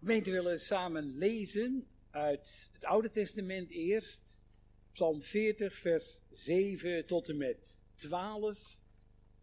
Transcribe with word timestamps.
Gemeente 0.00 0.30
willen 0.30 0.60
samen 0.60 1.16
lezen 1.16 1.86
uit 2.10 2.70
het 2.72 2.84
Oude 2.84 3.10
Testament 3.10 3.70
eerst. 3.70 4.36
Psalm 4.92 5.22
40, 5.22 5.76
vers 5.76 6.20
7 6.30 7.06
tot 7.06 7.28
en 7.28 7.36
met 7.36 7.78
12. 7.94 8.78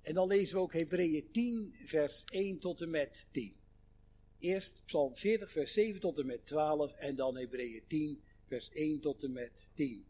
En 0.01 0.13
dan 0.13 0.27
lezen 0.27 0.55
we 0.55 0.61
ook 0.61 0.73
Hebreeën 0.73 1.31
10, 1.31 1.75
vers 1.83 2.23
1 2.25 2.59
tot 2.59 2.81
en 2.81 2.89
met 2.89 3.27
10. 3.31 3.55
Eerst 4.39 4.81
Psalm 4.85 5.15
40, 5.15 5.51
vers 5.51 5.73
7 5.73 6.01
tot 6.01 6.19
en 6.19 6.25
met 6.25 6.45
12 6.45 6.93
en 6.93 7.15
dan 7.15 7.37
Hebreeën 7.37 7.83
10, 7.87 8.21
vers 8.45 8.69
1 8.71 8.99
tot 8.99 9.23
en 9.23 9.31
met 9.31 9.71
10. 9.73 10.05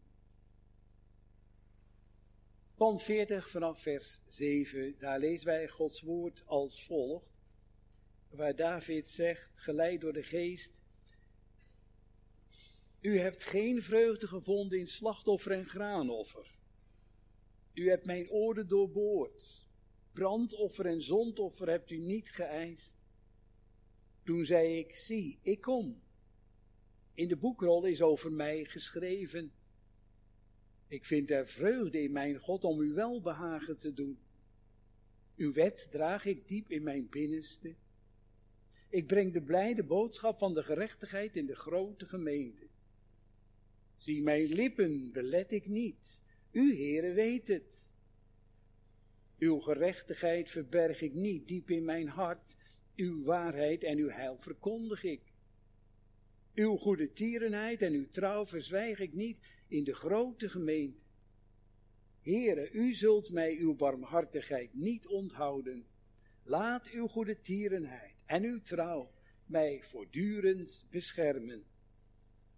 Psalm 2.74 2.98
40 2.98 3.50
vanaf 3.50 3.82
vers 3.82 4.20
7, 4.26 4.94
daar 4.98 5.18
lezen 5.18 5.46
wij 5.46 5.68
Gods 5.68 6.00
woord 6.00 6.42
als 6.46 6.84
volgt. 6.84 7.37
Waar 8.28 8.56
David 8.56 9.08
zegt, 9.08 9.60
geleid 9.60 10.00
door 10.00 10.12
de 10.12 10.22
geest, 10.22 10.82
u 13.00 13.18
hebt 13.18 13.44
geen 13.44 13.82
vreugde 13.82 14.26
gevonden 14.26 14.78
in 14.78 14.86
slachtoffer 14.86 15.52
en 15.52 15.64
graanoffer. 15.64 16.56
U 17.74 17.88
hebt 17.88 18.06
mijn 18.06 18.30
oorden 18.30 18.68
doorboord. 18.68 19.66
Brandoffer 20.12 20.86
en 20.86 21.02
zondoffer 21.02 21.68
hebt 21.68 21.90
u 21.90 21.96
niet 21.96 22.30
geëist. 22.30 23.00
Toen 24.24 24.44
zei 24.44 24.78
ik, 24.78 24.96
zie, 24.96 25.38
ik 25.42 25.60
kom. 25.60 26.02
In 27.14 27.28
de 27.28 27.36
boekrol 27.36 27.84
is 27.84 28.02
over 28.02 28.32
mij 28.32 28.64
geschreven. 28.64 29.52
Ik 30.88 31.04
vind 31.04 31.30
er 31.30 31.46
vreugde 31.46 32.02
in 32.02 32.12
mijn 32.12 32.38
God 32.38 32.64
om 32.64 32.80
u 32.80 32.92
welbehagen 32.92 33.78
te 33.78 33.92
doen. 33.92 34.18
Uw 35.36 35.52
wet 35.52 35.88
draag 35.90 36.24
ik 36.24 36.48
diep 36.48 36.70
in 36.70 36.82
mijn 36.82 37.08
binnenste. 37.08 37.74
Ik 38.90 39.06
breng 39.06 39.32
de 39.32 39.42
blijde 39.42 39.84
boodschap 39.84 40.38
van 40.38 40.54
de 40.54 40.62
gerechtigheid 40.62 41.36
in 41.36 41.46
de 41.46 41.56
grote 41.56 42.06
gemeente. 42.06 42.66
Zie, 43.96 44.22
mijn 44.22 44.46
lippen 44.46 45.12
belet 45.12 45.52
ik 45.52 45.66
niet. 45.66 46.22
U, 46.52 46.76
Heere, 46.76 47.12
weet 47.12 47.48
het. 47.48 47.90
Uw 49.38 49.58
gerechtigheid 49.58 50.50
verberg 50.50 51.00
ik 51.00 51.14
niet 51.14 51.48
diep 51.48 51.70
in 51.70 51.84
mijn 51.84 52.08
hart. 52.08 52.56
Uw 52.96 53.24
waarheid 53.24 53.84
en 53.84 53.98
uw 53.98 54.08
heil 54.08 54.38
verkondig 54.38 55.02
ik. 55.02 55.32
Uw 56.54 56.76
goede 56.76 57.12
tierenheid 57.12 57.82
en 57.82 57.92
uw 57.92 58.08
trouw 58.08 58.46
verzwijg 58.46 58.98
ik 58.98 59.12
niet 59.12 59.38
in 59.66 59.84
de 59.84 59.94
grote 59.94 60.48
gemeente. 60.48 61.04
Heere, 62.20 62.70
u 62.70 62.94
zult 62.94 63.30
mij 63.30 63.56
uw 63.56 63.74
barmhartigheid 63.74 64.74
niet 64.74 65.06
onthouden. 65.06 65.86
Laat 66.42 66.90
uw 66.90 67.06
goede 67.06 67.40
tierenheid 67.40 68.17
en 68.28 68.42
uw 68.42 68.60
trouw 68.60 69.12
mij 69.46 69.82
voortdurend 69.82 70.86
beschermen. 70.90 71.64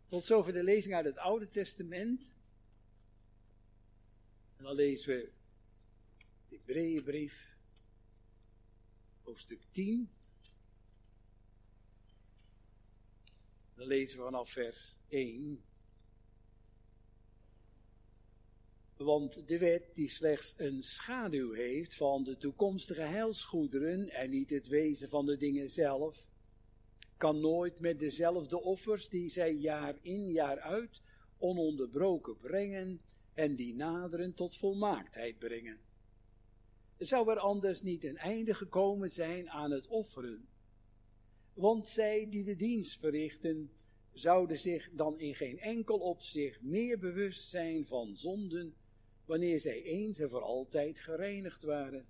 Tot 0.07 0.25
zover 0.25 0.53
de 0.53 0.63
lezing 0.63 0.95
uit 0.95 1.05
het 1.05 1.19
Oude 1.19 1.49
Testament. 1.49 2.35
En 4.57 4.65
dan 4.65 4.75
lezen 4.75 5.17
we 5.17 5.33
de 6.48 6.57
Hebreeënbrief, 6.57 7.57
hoofdstuk 9.23 9.63
10. 9.71 10.11
Dan 13.75 13.87
lezen 13.87 14.19
we 14.19 14.25
vanaf 14.25 14.51
vers 14.51 14.97
1. 15.09 15.65
Want 19.05 19.48
de 19.48 19.59
wet 19.59 19.95
die 19.95 20.09
slechts 20.09 20.55
een 20.56 20.83
schaduw 20.83 21.53
heeft 21.53 21.97
van 21.97 22.25
de 22.25 22.37
toekomstige 22.37 23.03
heilsgoederen 23.03 24.09
en 24.09 24.31
niet 24.31 24.51
het 24.51 24.69
wezen 24.69 25.09
van 25.09 25.27
de 25.27 25.37
dingen 25.37 25.70
zelf, 25.70 26.25
kan 27.17 27.41
nooit 27.41 27.81
met 27.81 27.98
dezelfde 27.98 28.61
offers 28.61 29.09
die 29.09 29.29
zij 29.29 29.53
jaar 29.53 29.98
in 30.03 30.31
jaar 30.33 30.61
uit 30.61 31.03
ononderbroken 31.39 32.37
brengen 32.37 33.01
en 33.34 33.57
die 33.57 33.75
naderen 33.75 34.35
tot 34.35 34.57
volmaaktheid 34.57 35.39
brengen. 35.39 35.80
Zou 36.98 37.30
er 37.30 37.39
anders 37.39 37.83
niet 37.83 38.05
een 38.05 38.19
einde 38.19 38.55
gekomen 38.55 39.11
zijn 39.11 39.51
aan 39.51 39.70
het 39.70 39.86
offeren? 39.86 40.48
Want 41.55 41.89
zij 41.89 42.27
die 42.30 42.45
de 42.45 42.57
dienst 42.57 42.98
verrichten, 42.98 43.70
zouden 44.13 44.58
zich 44.58 44.91
dan 44.92 45.19
in 45.20 45.35
geen 45.35 45.58
enkel 45.58 45.98
opzicht 45.98 46.63
meer 46.63 46.98
bewust 46.98 47.48
zijn 47.48 47.86
van 47.86 48.17
zonden, 48.17 48.74
wanneer 49.30 49.61
zij 49.61 49.83
eens 49.83 50.18
en 50.18 50.30
voor 50.30 50.42
altijd 50.42 51.01
gereinigd 51.01 51.63
waren. 51.63 52.07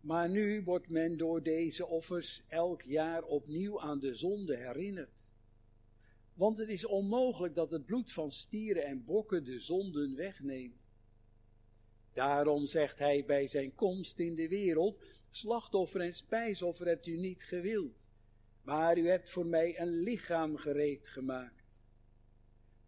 Maar 0.00 0.28
nu 0.28 0.62
wordt 0.62 0.88
men 0.88 1.16
door 1.16 1.42
deze 1.42 1.86
offers 1.86 2.44
elk 2.48 2.82
jaar 2.82 3.22
opnieuw 3.22 3.80
aan 3.80 3.98
de 3.98 4.14
zonde 4.14 4.56
herinnerd. 4.56 5.32
Want 6.34 6.58
het 6.58 6.68
is 6.68 6.84
onmogelijk 6.86 7.54
dat 7.54 7.70
het 7.70 7.84
bloed 7.84 8.12
van 8.12 8.30
stieren 8.30 8.84
en 8.84 9.04
bokken 9.04 9.44
de 9.44 9.58
zonden 9.58 10.16
wegneemt. 10.16 10.90
Daarom 12.12 12.66
zegt 12.66 12.98
hij 12.98 13.24
bij 13.24 13.46
zijn 13.46 13.74
komst 13.74 14.18
in 14.18 14.34
de 14.34 14.48
wereld, 14.48 15.00
slachtoffer 15.30 16.00
en 16.00 16.14
spijsoffer 16.14 16.86
hebt 16.86 17.06
u 17.06 17.16
niet 17.16 17.44
gewild, 17.44 18.08
maar 18.62 18.98
u 18.98 19.08
hebt 19.08 19.30
voor 19.30 19.46
mij 19.46 19.80
een 19.80 20.00
lichaam 20.00 20.56
gereed 20.56 21.08
gemaakt. 21.08 21.57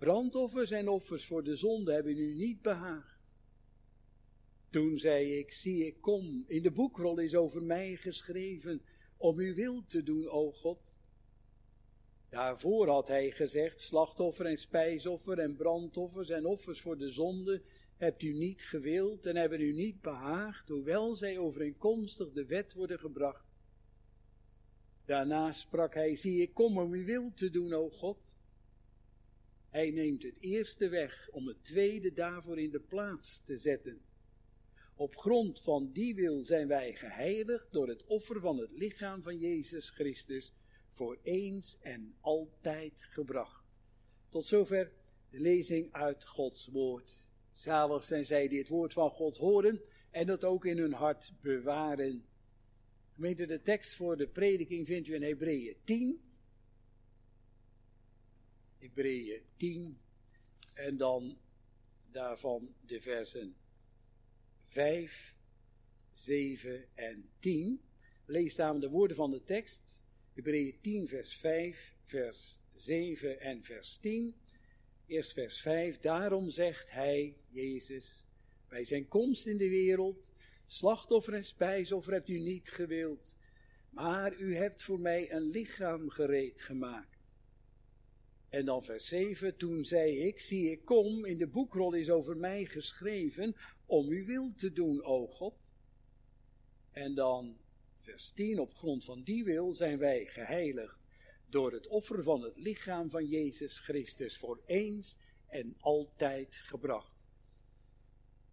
Brandoffers 0.00 0.70
en 0.70 0.88
offers 0.88 1.26
voor 1.26 1.44
de 1.44 1.54
zonde 1.54 1.92
hebben 1.92 2.18
u 2.18 2.34
niet 2.34 2.62
behaagd. 2.62 3.20
Toen 4.70 4.98
zei 4.98 5.38
ik, 5.38 5.52
zie 5.52 5.86
ik 5.86 6.00
kom, 6.00 6.44
in 6.46 6.62
de 6.62 6.70
boekrol 6.70 7.18
is 7.18 7.34
over 7.34 7.62
mij 7.62 7.96
geschreven, 7.96 8.82
om 9.16 9.38
uw 9.38 9.54
wil 9.54 9.84
te 9.86 10.02
doen, 10.02 10.28
o 10.28 10.52
God. 10.52 10.96
Daarvoor 12.28 12.88
had 12.88 13.08
hij 13.08 13.30
gezegd, 13.30 13.80
slachtoffer 13.80 14.46
en 14.46 14.58
spijsoffer 14.58 15.38
en 15.38 15.56
brandoffers 15.56 16.30
en 16.30 16.46
offers 16.46 16.80
voor 16.80 16.98
de 16.98 17.10
zonde 17.10 17.62
hebt 17.96 18.22
u 18.22 18.32
niet 18.32 18.62
gewild 18.62 19.26
en 19.26 19.36
hebben 19.36 19.60
u 19.60 19.72
niet 19.72 20.00
behaagd, 20.00 20.68
hoewel 20.68 21.14
zij 21.14 21.38
overeenkomstig 21.38 22.32
de 22.32 22.46
wet 22.46 22.72
worden 22.72 22.98
gebracht. 22.98 23.46
Daarna 25.04 25.52
sprak 25.52 25.94
hij, 25.94 26.16
zie 26.16 26.42
ik 26.42 26.54
kom 26.54 26.78
om 26.78 26.92
uw 26.92 27.04
wil 27.04 27.32
te 27.34 27.50
doen, 27.50 27.72
o 27.72 27.90
God. 27.90 28.38
Hij 29.70 29.90
neemt 29.90 30.22
het 30.22 30.36
eerste 30.40 30.88
weg 30.88 31.28
om 31.30 31.46
het 31.46 31.64
tweede 31.64 32.12
daarvoor 32.12 32.58
in 32.58 32.70
de 32.70 32.80
plaats 32.80 33.42
te 33.42 33.56
zetten. 33.56 34.00
Op 34.94 35.16
grond 35.16 35.60
van 35.60 35.92
die 35.92 36.14
wil 36.14 36.42
zijn 36.42 36.68
wij 36.68 36.94
geheiligd 36.94 37.72
door 37.72 37.88
het 37.88 38.04
offer 38.04 38.40
van 38.40 38.58
het 38.58 38.70
lichaam 38.72 39.22
van 39.22 39.38
Jezus 39.38 39.90
Christus 39.90 40.52
voor 40.92 41.18
eens 41.22 41.78
en 41.80 42.16
altijd 42.20 43.04
gebracht. 43.10 43.64
Tot 44.28 44.46
zover 44.46 44.92
de 45.30 45.40
lezing 45.40 45.92
uit 45.92 46.26
Gods 46.26 46.66
woord. 46.66 47.28
Zalig 47.50 48.04
zijn 48.04 48.24
zij 48.24 48.48
die 48.48 48.58
het 48.58 48.68
woord 48.68 48.92
van 48.92 49.10
God 49.10 49.36
horen 49.36 49.80
en 50.10 50.26
dat 50.26 50.44
ook 50.44 50.64
in 50.64 50.78
hun 50.78 50.92
hart 50.92 51.32
bewaren. 51.40 52.24
Gemeente, 53.14 53.46
de 53.46 53.60
tekst 53.60 53.94
voor 53.94 54.16
de 54.16 54.28
prediking 54.28 54.86
vindt 54.86 55.08
u 55.08 55.14
in 55.14 55.22
Hebreeën 55.22 55.76
10. 55.84 56.29
Hebreeën 58.80 59.42
10 59.56 60.00
en 60.74 60.96
dan 60.96 61.38
daarvan 62.10 62.74
de 62.86 63.00
versen 63.00 63.56
5, 64.62 65.34
7 66.10 66.88
en 66.94 67.30
10. 67.38 67.80
Lees 68.24 68.54
samen 68.54 68.80
de 68.80 68.88
woorden 68.88 69.16
van 69.16 69.30
de 69.30 69.44
tekst. 69.44 69.98
Hebreeën 70.32 70.80
10, 70.80 71.08
vers 71.08 71.34
5, 71.34 71.94
vers 72.04 72.60
7 72.74 73.40
en 73.40 73.62
vers 73.62 73.96
10. 73.96 74.34
Eerst 75.06 75.32
vers 75.32 75.60
5. 75.60 75.98
Daarom 75.98 76.50
zegt 76.50 76.90
hij, 76.90 77.36
Jezus, 77.48 78.24
bij 78.68 78.84
zijn 78.84 79.08
komst 79.08 79.46
in 79.46 79.56
de 79.56 79.68
wereld, 79.68 80.32
slachtoffer 80.66 81.34
en 81.34 81.44
spijsoffer 81.44 82.12
hebt 82.12 82.28
u 82.28 82.38
niet 82.38 82.70
gewild, 82.70 83.36
maar 83.90 84.38
u 84.38 84.56
hebt 84.56 84.82
voor 84.82 85.00
mij 85.00 85.32
een 85.32 85.42
lichaam 85.42 86.10
gereed 86.10 86.62
gemaakt. 86.62 87.09
En 88.50 88.64
dan 88.64 88.82
vers 88.82 89.08
7, 89.08 89.56
toen 89.56 89.84
zei 89.84 90.18
ik, 90.18 90.40
zie 90.40 90.70
ik 90.70 90.84
kom, 90.84 91.24
in 91.24 91.38
de 91.38 91.46
boekrol 91.46 91.94
is 91.94 92.10
over 92.10 92.36
mij 92.36 92.64
geschreven, 92.64 93.56
om 93.86 94.08
uw 94.08 94.24
wil 94.24 94.52
te 94.56 94.72
doen, 94.72 95.04
o 95.04 95.26
God. 95.26 95.54
En 96.90 97.14
dan 97.14 97.58
vers 97.98 98.30
10, 98.30 98.58
op 98.58 98.74
grond 98.74 99.04
van 99.04 99.22
die 99.22 99.44
wil 99.44 99.72
zijn 99.72 99.98
wij 99.98 100.26
geheiligd 100.26 100.98
door 101.48 101.72
het 101.72 101.86
offer 101.86 102.22
van 102.22 102.42
het 102.42 102.56
lichaam 102.56 103.10
van 103.10 103.26
Jezus 103.26 103.80
Christus 103.80 104.38
voor 104.38 104.62
eens 104.66 105.16
en 105.46 105.76
altijd 105.80 106.54
gebracht. 106.54 107.24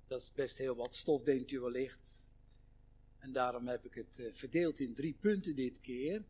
Dat 0.08 0.22
is 0.22 0.32
best 0.32 0.58
heel 0.58 0.76
wat 0.76 0.96
stof, 0.96 1.24
denkt 1.24 1.52
u 1.52 1.60
wellicht. 1.60 2.36
En 3.20 3.32
daarom 3.32 3.68
heb 3.68 3.86
ik 3.86 3.94
het 3.94 4.20
eh, 4.20 4.32
verdeeld 4.32 4.80
in 4.80 4.94
drie 4.94 5.18
punten 5.20 5.56
dit 5.56 5.80
keer. 5.80 6.24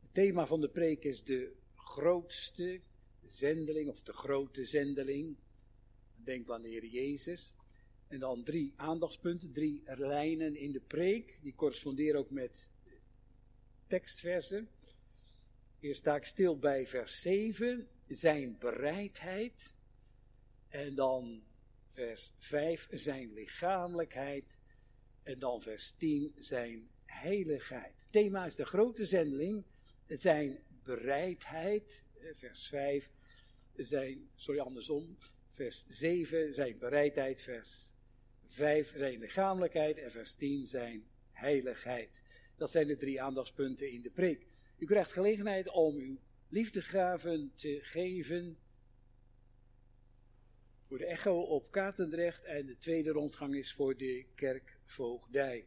Het 0.00 0.14
thema 0.14 0.46
van 0.46 0.60
de 0.60 0.68
preek 0.68 1.04
is 1.04 1.24
de 1.24 1.62
grootste 1.84 2.80
zendeling 3.26 3.88
of 3.88 4.02
de 4.02 4.12
grote 4.12 4.64
zendeling. 4.64 5.36
Denk 6.16 6.50
aan 6.50 6.62
de 6.62 6.68
Heer 6.68 6.86
Jezus. 6.86 7.52
En 8.08 8.18
dan 8.18 8.42
drie 8.42 8.72
aandachtspunten, 8.76 9.52
drie 9.52 9.82
lijnen 9.84 10.56
in 10.56 10.72
de 10.72 10.80
preek. 10.80 11.38
Die 11.42 11.54
corresponderen 11.54 12.20
ook 12.20 12.30
met 12.30 12.70
tekstversen. 13.86 14.68
Hier 15.78 15.94
sta 15.94 16.16
ik 16.16 16.24
stil 16.24 16.58
bij 16.58 16.86
vers 16.86 17.20
7, 17.20 17.88
zijn 18.08 18.58
bereidheid. 18.58 19.74
En 20.68 20.94
dan 20.94 21.42
vers 21.90 22.32
5, 22.38 22.88
zijn 22.90 23.32
lichamelijkheid. 23.32 24.60
En 25.22 25.38
dan 25.38 25.62
vers 25.62 25.94
10, 25.96 26.32
zijn 26.36 26.88
heiligheid. 27.04 28.00
Het 28.02 28.12
thema 28.12 28.46
is 28.46 28.54
de 28.54 28.64
grote 28.64 29.06
zendeling, 29.06 29.64
zijn 30.06 30.58
bereidheid. 30.84 32.06
Vers 32.32 32.68
5, 32.68 33.10
zijn, 33.76 34.28
sorry 34.34 34.60
andersom, 34.60 35.18
vers 35.50 35.84
7, 35.88 36.54
zijn 36.54 36.78
bereidheid. 36.78 37.42
Vers 37.42 37.94
5, 38.46 38.96
zijn 38.96 39.18
lichamelijkheid. 39.18 39.98
En 39.98 40.10
vers 40.10 40.34
10, 40.34 40.66
zijn 40.66 41.04
heiligheid. 41.30 42.22
Dat 42.56 42.70
zijn 42.70 42.86
de 42.86 42.96
drie 42.96 43.22
aandachtspunten 43.22 43.90
in 43.90 44.02
de 44.02 44.10
preek. 44.10 44.46
U 44.78 44.86
krijgt 44.86 45.12
gelegenheid 45.12 45.68
om 45.68 45.96
uw 45.96 46.18
liefdegaven 46.48 47.52
te 47.54 47.78
geven 47.82 48.58
voor 50.86 50.98
de 50.98 51.06
echo 51.06 51.40
op 51.40 51.70
Katendrecht 51.70 52.44
en 52.44 52.66
de 52.66 52.78
tweede 52.78 53.10
rondgang 53.10 53.54
is 53.54 53.72
voor 53.72 53.96
de 53.96 54.26
kerkvoogdij. 54.34 55.66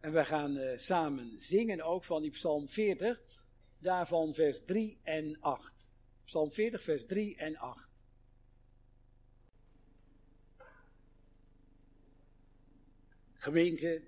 En 0.00 0.12
we 0.12 0.24
gaan 0.24 0.56
uh, 0.56 0.78
samen 0.78 1.40
zingen 1.40 1.82
ook 1.82 2.04
van 2.04 2.22
die 2.22 2.30
Psalm 2.30 2.68
40, 2.68 3.44
daarvan 3.78 4.34
vers 4.34 4.64
3 4.64 4.98
en 5.02 5.40
8. 5.40 5.72
Psalm 6.24 6.52
40, 6.52 6.82
vers 6.82 7.06
3 7.06 7.36
en 7.36 7.56
8. 7.56 7.88
Gemeente, 13.34 14.02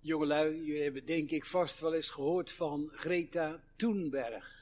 jongelui, 0.00 0.64
jullie 0.64 0.82
hebben 0.82 1.06
denk 1.06 1.30
ik 1.30 1.44
vast 1.44 1.80
wel 1.80 1.94
eens 1.94 2.10
gehoord 2.10 2.52
van 2.52 2.90
Greta 2.92 3.62
Thunberg. 3.76 4.60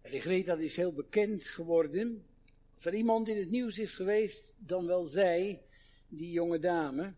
En 0.00 0.10
die 0.10 0.20
Greta 0.20 0.54
is 0.54 0.76
heel 0.76 0.92
bekend 0.92 1.44
geworden. 1.44 2.26
Als 2.74 2.84
er 2.84 2.94
iemand 2.94 3.28
in 3.28 3.36
het 3.36 3.50
nieuws 3.50 3.78
is 3.78 3.94
geweest, 3.94 4.54
dan 4.56 4.86
wel 4.86 5.04
zij, 5.04 5.62
die 6.08 6.30
jonge 6.30 6.58
dame. 6.58 7.14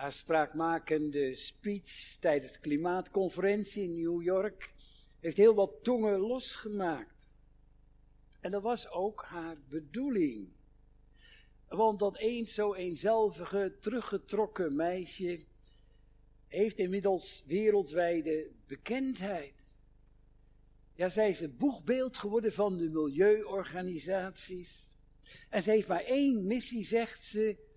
Haar 0.00 0.12
spraakmakende 0.12 1.34
speech 1.34 2.16
tijdens 2.20 2.52
de 2.52 2.58
klimaatconferentie 2.58 3.82
in 3.82 4.00
New 4.00 4.22
York 4.22 4.70
heeft 5.18 5.36
heel 5.36 5.54
wat 5.54 5.72
tongen 5.82 6.18
losgemaakt. 6.18 7.28
En 8.40 8.50
dat 8.50 8.62
was 8.62 8.90
ook 8.90 9.24
haar 9.24 9.56
bedoeling. 9.68 10.48
Want 11.68 11.98
dat 11.98 12.16
eens 12.16 12.54
zo 12.54 12.74
eenzelvige, 12.74 13.76
teruggetrokken 13.80 14.76
meisje 14.76 15.44
heeft 16.48 16.78
inmiddels 16.78 17.42
wereldwijde 17.46 18.50
bekendheid. 18.66 19.54
Ja, 20.94 21.08
zij 21.08 21.28
is 21.28 21.40
het 21.40 21.58
boegbeeld 21.58 22.18
geworden 22.18 22.52
van 22.52 22.76
de 22.76 22.88
milieuorganisaties. 22.88 24.94
En 25.48 25.62
ze 25.62 25.70
heeft 25.70 25.88
maar 25.88 26.04
één 26.04 26.46
missie, 26.46 26.84
zegt 26.84 27.22
ze, 27.22 27.68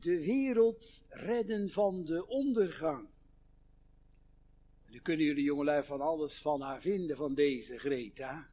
de 0.00 0.24
wereld 0.24 1.04
redden 1.08 1.70
van 1.70 2.04
de 2.04 2.26
ondergang. 2.26 3.08
Nu 4.88 5.00
kunnen 5.00 5.26
jullie 5.26 5.44
jongelui 5.44 5.82
van 5.82 6.00
alles 6.00 6.40
van 6.40 6.60
haar 6.60 6.80
vinden, 6.80 7.16
van 7.16 7.34
deze 7.34 7.78
Greta. 7.78 8.50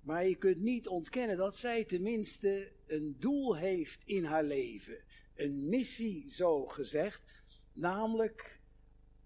Maar 0.00 0.26
je 0.26 0.36
kunt 0.36 0.60
niet 0.60 0.88
ontkennen 0.88 1.36
dat 1.36 1.56
zij 1.56 1.84
tenminste 1.84 2.72
een 2.86 3.16
doel 3.18 3.56
heeft 3.56 4.02
in 4.04 4.24
haar 4.24 4.44
leven. 4.44 4.98
Een 5.34 5.68
missie, 5.68 6.30
zo 6.30 6.66
gezegd. 6.66 7.22
Namelijk 7.72 8.60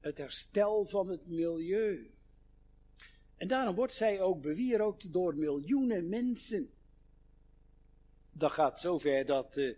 het 0.01 0.19
herstel 0.19 0.87
van 0.87 1.09
het 1.09 1.29
milieu. 1.29 2.11
En 3.37 3.49
daarom 3.49 3.75
wordt 3.75 3.95
zij 3.95 4.21
ook 4.21 4.43
bewierookt 4.43 5.13
door 5.13 5.37
miljoenen 5.37 6.09
mensen. 6.09 6.71
Dat 8.33 8.53
gaat 8.53 8.81
zover 8.81 9.27
dat 9.27 9.55
de 9.55 9.77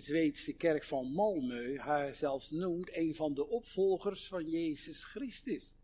Zweedse 0.00 0.52
kerk 0.52 0.84
van 0.84 1.12
Malmö 1.12 1.76
haar 1.76 2.14
zelfs 2.14 2.50
noemt 2.50 2.96
een 2.96 3.14
van 3.14 3.34
de 3.34 3.46
opvolgers 3.46 4.28
van 4.28 4.50
Jezus 4.50 5.04
Christus. 5.04 5.74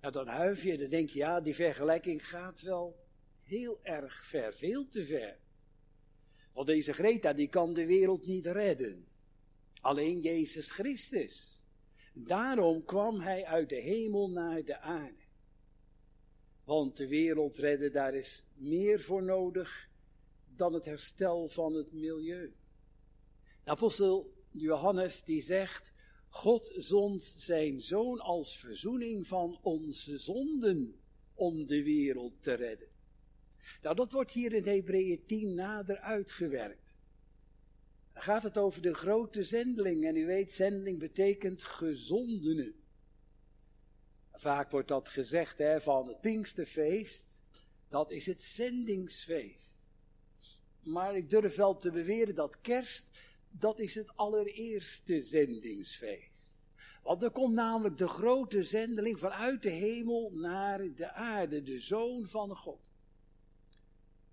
Nou, 0.00 0.12
dan 0.12 0.26
huif 0.26 0.62
je, 0.62 0.78
dan 0.78 0.88
denk 0.88 1.10
je, 1.10 1.18
ja, 1.18 1.40
die 1.40 1.54
vergelijking 1.54 2.28
gaat 2.28 2.60
wel 2.60 2.96
heel 3.42 3.78
erg 3.82 4.26
ver, 4.26 4.54
veel 4.54 4.88
te 4.88 5.04
ver. 5.04 5.38
Want 6.52 6.66
deze 6.66 6.92
Greta, 6.92 7.32
die 7.32 7.48
kan 7.48 7.74
de 7.74 7.86
wereld 7.86 8.26
niet 8.26 8.46
redden. 8.46 9.06
Alleen 9.80 10.20
Jezus 10.20 10.70
Christus. 10.70 11.62
Daarom 12.12 12.84
kwam 12.84 13.20
hij 13.20 13.44
uit 13.44 13.68
de 13.68 13.80
hemel 13.80 14.30
naar 14.30 14.64
de 14.64 14.78
aarde. 14.78 15.22
Want 16.64 16.96
de 16.96 17.08
wereld 17.08 17.56
redden, 17.56 17.92
daar 17.92 18.14
is 18.14 18.44
meer 18.54 19.00
voor 19.00 19.22
nodig 19.22 19.88
dan 20.56 20.74
het 20.74 20.84
herstel 20.84 21.48
van 21.48 21.74
het 21.74 21.92
milieu. 21.92 22.52
De 23.64 23.70
apostel 23.70 24.32
Johannes 24.50 25.24
die 25.24 25.42
zegt, 25.42 25.92
God 26.28 26.72
zond 26.76 27.22
zijn 27.22 27.80
zoon 27.80 28.20
als 28.20 28.58
verzoening 28.58 29.26
van 29.26 29.58
onze 29.62 30.18
zonden 30.18 31.00
om 31.34 31.66
de 31.66 31.82
wereld 31.82 32.42
te 32.42 32.52
redden. 32.52 32.88
Nou, 33.82 33.96
dat 33.96 34.12
wordt 34.12 34.32
hier 34.32 34.52
in 34.52 34.64
Hebreeën 34.64 35.26
10 35.26 35.54
nader 35.54 35.98
uitgewerkt. 35.98 36.96
Dan 38.12 38.22
gaat 38.22 38.42
het 38.42 38.58
over 38.58 38.82
de 38.82 38.94
grote 38.94 39.42
zendeling. 39.42 40.04
En 40.04 40.16
u 40.16 40.26
weet, 40.26 40.52
zendeling 40.52 40.98
betekent 40.98 41.64
gezondene. 41.64 42.74
Vaak 44.32 44.70
wordt 44.70 44.88
dat 44.88 45.08
gezegd 45.08 45.58
hè, 45.58 45.80
van 45.80 46.08
het 46.08 46.20
Pinksterfeest. 46.20 47.40
Dat 47.88 48.10
is 48.10 48.26
het 48.26 48.42
zendingsfeest. 48.42 49.82
Maar 50.82 51.16
ik 51.16 51.30
durf 51.30 51.56
wel 51.56 51.76
te 51.76 51.90
beweren 51.90 52.34
dat 52.34 52.60
kerst, 52.60 53.04
dat 53.58 53.78
is 53.78 53.94
het 53.94 54.16
allereerste 54.16 55.22
zendingsfeest. 55.22 56.56
Want 57.02 57.22
er 57.22 57.30
komt 57.30 57.54
namelijk 57.54 57.98
de 57.98 58.08
grote 58.08 58.62
zendeling 58.62 59.18
vanuit 59.18 59.62
de 59.62 59.70
hemel 59.70 60.30
naar 60.32 60.94
de 60.94 61.12
aarde, 61.12 61.62
de 61.62 61.78
Zoon 61.78 62.26
van 62.26 62.56
God. 62.56 62.92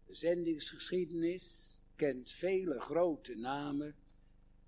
De 0.06 0.14
zendingsgeschiedenis 0.14 1.80
kent 1.96 2.32
vele 2.32 2.80
grote 2.80 3.36
namen. 3.36 3.96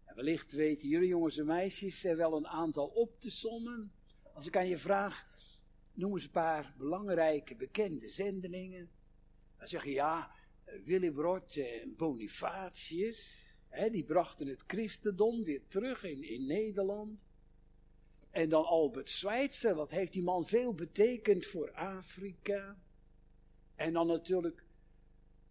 En 0.05 0.15
wellicht 0.15 0.51
weten 0.51 0.87
jullie 0.87 1.07
jongens 1.07 1.37
en 1.37 1.45
meisjes 1.45 2.03
er 2.03 2.17
wel 2.17 2.37
een 2.37 2.47
aantal 2.47 2.87
op 2.87 3.19
te 3.19 3.29
sommen. 3.29 3.91
Als 4.33 4.47
ik 4.47 4.57
aan 4.57 4.67
je 4.67 4.77
vraag, 4.77 5.27
noem 5.93 6.13
eens 6.13 6.23
een 6.23 6.31
paar 6.31 6.73
belangrijke 6.77 7.55
bekende 7.55 8.09
zendelingen. 8.09 8.89
Dan 9.57 9.67
zeg 9.67 9.83
je 9.83 9.91
ja, 9.91 10.31
Willibrord 10.83 11.57
en 11.57 11.95
Bonifatius. 11.95 13.42
Die 13.91 14.03
brachten 14.03 14.47
het 14.47 14.63
christendom 14.67 15.43
weer 15.43 15.61
terug 15.67 16.03
in, 16.03 16.23
in 16.23 16.45
Nederland. 16.45 17.19
En 18.31 18.49
dan 18.49 18.65
Albert 18.65 19.09
Schweitzer, 19.09 19.75
wat 19.75 19.91
heeft 19.91 20.13
die 20.13 20.23
man 20.23 20.45
veel 20.45 20.73
betekend 20.73 21.45
voor 21.45 21.71
Afrika. 21.71 22.77
En 23.75 23.93
dan 23.93 24.07
natuurlijk 24.07 24.63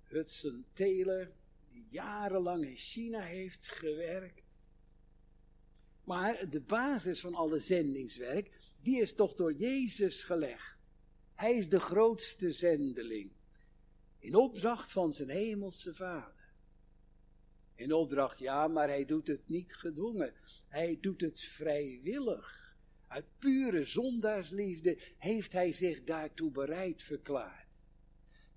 Hudson 0.02 0.64
Taylor, 0.72 1.32
die 1.70 1.86
jarenlang 1.90 2.64
in 2.64 2.76
China 2.76 3.20
heeft 3.20 3.68
gewerkt. 3.68 4.42
Maar 6.04 6.50
de 6.50 6.60
basis 6.60 7.20
van 7.20 7.34
alle 7.34 7.58
zendingswerk, 7.58 8.50
die 8.80 9.00
is 9.00 9.14
toch 9.14 9.34
door 9.34 9.52
Jezus 9.52 10.24
gelegd. 10.24 10.76
Hij 11.34 11.54
is 11.54 11.68
de 11.68 11.80
grootste 11.80 12.52
zendeling. 12.52 13.32
In 14.18 14.34
opdracht 14.34 14.92
van 14.92 15.12
zijn 15.14 15.28
hemelse 15.28 15.94
vader. 15.94 16.41
In 17.82 17.92
opdracht, 17.92 18.38
ja, 18.38 18.68
maar 18.68 18.88
hij 18.88 19.04
doet 19.04 19.26
het 19.26 19.48
niet 19.48 19.74
gedwongen. 19.74 20.34
Hij 20.68 20.98
doet 21.00 21.20
het 21.20 21.40
vrijwillig. 21.40 22.76
Uit 23.06 23.24
pure 23.38 23.84
zondaarsliefde 23.84 24.98
heeft 25.18 25.52
hij 25.52 25.72
zich 25.72 26.04
daartoe 26.04 26.50
bereid 26.50 27.02
verklaard. 27.02 27.68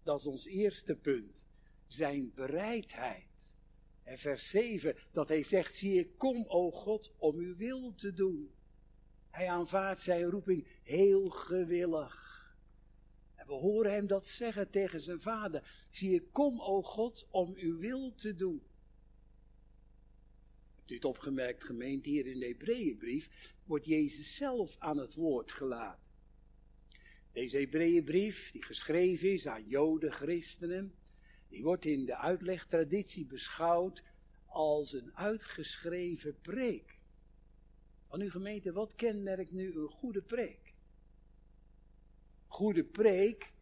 Dat 0.03 0.20
is 0.20 0.25
ons 0.25 0.46
eerste 0.46 0.96
punt 0.96 1.46
zijn 1.88 2.32
bereidheid. 2.36 3.55
En 4.03 4.17
vers 4.17 4.50
7, 4.50 4.96
dat 5.12 5.27
hij 5.27 5.44
zegt, 5.44 5.75
zie 5.75 6.00
ik 6.00 6.17
kom, 6.17 6.46
o 6.48 6.72
God, 6.72 7.13
om 7.17 7.36
uw 7.36 7.55
wil 7.55 7.96
te 7.96 8.13
doen. 8.13 8.51
Hij 9.29 9.50
aanvaardt 9.50 10.01
zijn 10.01 10.24
roeping 10.24 10.67
heel 10.84 11.29
gewillig. 11.29 12.24
En 13.36 13.48
we 13.48 13.53
horen 13.53 13.94
hem 13.94 14.08
dat 14.08 14.27
zeggen 14.27 14.70
tegen 14.70 15.00
zijn 15.00 15.20
vader. 15.20 15.88
Zie 15.89 16.13
ik 16.13 16.32
kom, 16.32 16.62
o 16.62 16.82
God, 16.82 17.27
om 17.32 17.53
uw 17.55 17.77
wil 17.77 18.13
te 18.15 18.36
doen. 18.36 18.63
Dit 20.86 21.06
opgemerkt 21.06 21.63
gemeente 21.63 22.10
hier 22.10 22.25
in 22.25 22.39
de 22.39 22.46
Hebreeënbrief 22.46 23.54
wordt 23.63 23.86
Jezus 23.86 24.36
zelf 24.36 24.75
aan 24.80 24.98
het 24.98 25.15
woord 25.15 25.51
gelaten. 25.51 26.04
Deze 27.32 27.58
Hebreeënbrief, 27.58 28.51
die 28.51 28.63
geschreven 28.63 29.32
is 29.32 29.48
aan 29.48 29.68
Joden, 29.68 30.12
christenen, 30.12 30.94
die 31.48 31.63
wordt 31.63 31.86
in 31.86 32.06
de 32.06 32.18
uitlegtraditie 32.18 33.25
beschouwd 33.25 34.04
als 34.46 34.94
een 34.94 35.15
uitgeschreven 35.15 36.39
preek. 36.42 37.00
Want 38.08 38.22
nu 38.22 38.30
gemeente, 38.30 38.72
wat 38.72 38.96
kenmerkt 38.96 39.51
nu 39.51 39.75
een 39.75 39.89
goede 39.89 40.22
preek? 40.22 40.74
Goede 42.48 42.84
preek, 42.84 43.54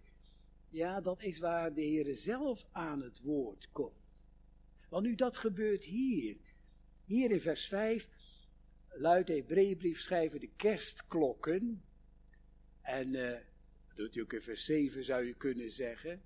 ja, 0.69 1.01
dat 1.01 1.23
is 1.23 1.39
waar 1.39 1.73
de 1.73 1.81
Heer 1.81 2.15
zelf 2.15 2.67
aan 2.71 3.01
het 3.01 3.21
woord 3.21 3.69
komt. 3.71 4.01
Want 4.89 5.05
nu 5.05 5.15
dat 5.15 5.37
gebeurt 5.37 5.83
hier. 5.83 6.37
Hier 7.03 7.31
in 7.31 7.41
vers 7.41 7.67
5 7.67 8.07
luidt 8.89 9.27
de 9.27 9.33
Hebreeënbrief 9.33 9.99
schrijven 9.99 10.39
de 10.39 10.51
kerstklokken. 10.55 11.83
En 12.81 13.13
uh, 13.13 13.31
dat 13.87 13.95
doet 13.95 14.13
hij 14.13 14.23
ook 14.23 14.33
in 14.33 14.41
vers 14.41 14.65
7 14.65 15.03
zou 15.03 15.25
je 15.25 15.33
kunnen 15.33 15.71
zeggen. 15.71 16.21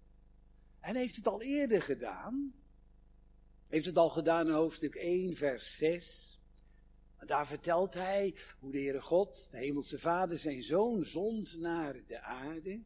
En 0.79 0.95
heeft 0.95 1.15
het 1.15 1.27
al 1.27 1.41
eerder 1.41 1.81
gedaan. 1.81 2.53
Heeft 3.67 3.85
het 3.85 3.97
al 3.97 4.09
gedaan 4.09 4.47
in 4.47 4.53
hoofdstuk 4.53 4.95
1 4.95 5.35
vers 5.35 5.77
6. 5.77 6.39
Daar 7.25 7.47
vertelt 7.47 7.93
hij 7.93 8.35
hoe 8.59 8.71
de 8.71 8.77
Heere 8.77 9.01
God, 9.01 9.47
de 9.51 9.57
Hemelse 9.57 9.99
Vader, 9.99 10.37
zijn 10.37 10.63
Zoon 10.63 11.05
zond 11.05 11.59
naar 11.59 12.05
de 12.07 12.21
aarde. 12.21 12.81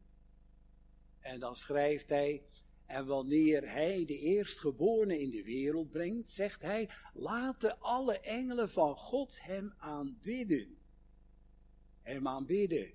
En 1.20 1.40
dan 1.40 1.56
schrijft 1.56 2.08
hij, 2.08 2.42
en 2.92 3.06
wanneer 3.06 3.70
hij 3.70 4.04
de 4.04 4.18
eerstgeborene 4.18 5.20
in 5.20 5.30
de 5.30 5.42
wereld 5.42 5.90
brengt, 5.90 6.30
zegt 6.30 6.62
hij, 6.62 6.90
laten 7.14 7.80
alle 7.80 8.20
engelen 8.20 8.70
van 8.70 8.96
God 8.96 9.42
hem 9.42 9.74
aanbidden. 9.78 10.76
Hem 12.02 12.28
aanbidden. 12.28 12.92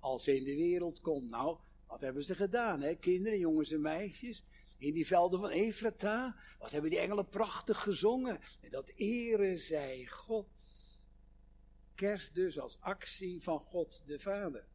Als 0.00 0.26
hij 0.26 0.36
in 0.36 0.44
de 0.44 0.56
wereld 0.56 1.00
komt. 1.00 1.30
Nou, 1.30 1.58
wat 1.86 2.00
hebben 2.00 2.24
ze 2.24 2.34
gedaan, 2.34 2.80
hè? 2.80 2.94
Kinderen, 2.94 3.38
jongens 3.38 3.72
en 3.72 3.80
meisjes. 3.80 4.44
In 4.78 4.94
die 4.94 5.06
velden 5.06 5.40
van 5.40 5.50
Efrata. 5.50 6.36
Wat 6.58 6.70
hebben 6.70 6.90
die 6.90 6.98
engelen 6.98 7.28
prachtig 7.28 7.82
gezongen. 7.82 8.40
En 8.60 8.70
dat 8.70 8.92
eren 8.94 9.58
zij 9.58 10.06
God. 10.06 10.48
Kerst 11.94 12.34
dus 12.34 12.58
als 12.58 12.80
actie 12.80 13.42
van 13.42 13.58
God 13.58 14.02
de 14.06 14.18
Vader. 14.18 14.66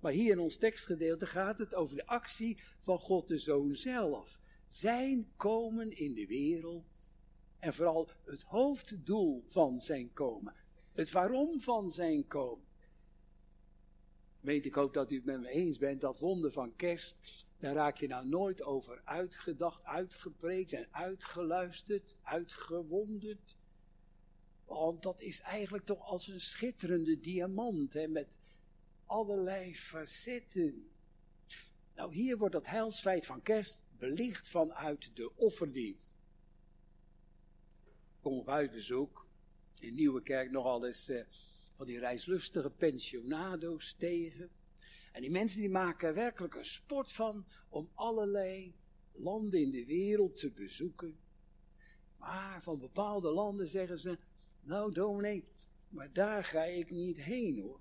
Maar 0.00 0.12
hier 0.12 0.32
in 0.32 0.38
ons 0.38 0.56
tekstgedeelte 0.56 1.26
gaat 1.26 1.58
het 1.58 1.74
over 1.74 1.96
de 1.96 2.06
actie 2.06 2.58
van 2.80 2.98
God 2.98 3.28
de 3.28 3.38
Zoon 3.38 3.74
zelf. 3.74 4.38
Zijn 4.66 5.32
komen 5.36 5.96
in 5.96 6.14
de 6.14 6.26
wereld 6.26 7.12
en 7.58 7.74
vooral 7.74 8.08
het 8.24 8.42
hoofddoel 8.42 9.44
van 9.48 9.80
zijn 9.80 10.12
komen. 10.12 10.54
Het 10.92 11.12
waarom 11.12 11.60
van 11.60 11.90
zijn 11.90 12.26
komen. 12.26 12.66
Weet 14.40 14.66
ik 14.66 14.74
hoop 14.74 14.94
dat 14.94 15.10
u 15.10 15.14
het 15.14 15.24
met 15.24 15.40
me 15.40 15.48
eens 15.48 15.78
bent, 15.78 16.00
dat 16.00 16.18
wonder 16.18 16.52
van 16.52 16.76
kerst, 16.76 17.46
daar 17.58 17.74
raak 17.74 17.96
je 17.96 18.06
nou 18.06 18.28
nooit 18.28 18.62
over 18.62 19.00
uitgedacht, 19.04 19.84
uitgepreekt 19.84 20.72
en 20.72 20.88
uitgeluisterd, 20.90 22.18
uitgewonderd. 22.22 23.56
Want 24.64 25.02
dat 25.02 25.20
is 25.20 25.40
eigenlijk 25.40 25.84
toch 25.84 26.06
als 26.06 26.28
een 26.28 26.40
schitterende 26.40 27.20
diamant, 27.20 27.92
hè, 27.92 28.06
met 28.06 28.38
allerlei 29.08 29.74
facetten. 29.74 30.90
Nou, 31.94 32.14
hier 32.14 32.38
wordt 32.38 32.54
dat 32.54 32.66
heilsfeit 32.66 33.26
van 33.26 33.42
kerst 33.42 33.82
belicht 33.98 34.48
vanuit 34.48 35.16
de 35.16 35.36
offerdienst. 35.36 36.14
Kom 38.20 38.38
op 38.38 38.48
uitbezoek 38.48 39.26
in 39.80 39.94
Nieuwe 39.94 40.22
Kerk 40.22 40.50
nogal 40.50 40.86
eens 40.86 41.08
eh, 41.08 41.24
van 41.76 41.86
die 41.86 41.98
reislustige 41.98 42.70
pensionado's 42.70 43.92
tegen. 43.92 44.50
En 45.12 45.20
die 45.20 45.30
mensen 45.30 45.60
die 45.60 45.70
maken 45.70 46.08
er 46.08 46.14
werkelijk 46.14 46.54
een 46.54 46.64
sport 46.64 47.12
van 47.12 47.46
om 47.68 47.90
allerlei 47.94 48.74
landen 49.12 49.60
in 49.60 49.70
de 49.70 49.84
wereld 49.84 50.36
te 50.36 50.50
bezoeken. 50.50 51.18
Maar 52.16 52.62
van 52.62 52.78
bepaalde 52.78 53.30
landen 53.30 53.68
zeggen 53.68 53.98
ze, 53.98 54.18
nou 54.60 54.92
dominee, 54.92 55.44
maar 55.88 56.12
daar 56.12 56.44
ga 56.44 56.64
ik 56.64 56.90
niet 56.90 57.16
heen 57.16 57.60
hoor 57.60 57.80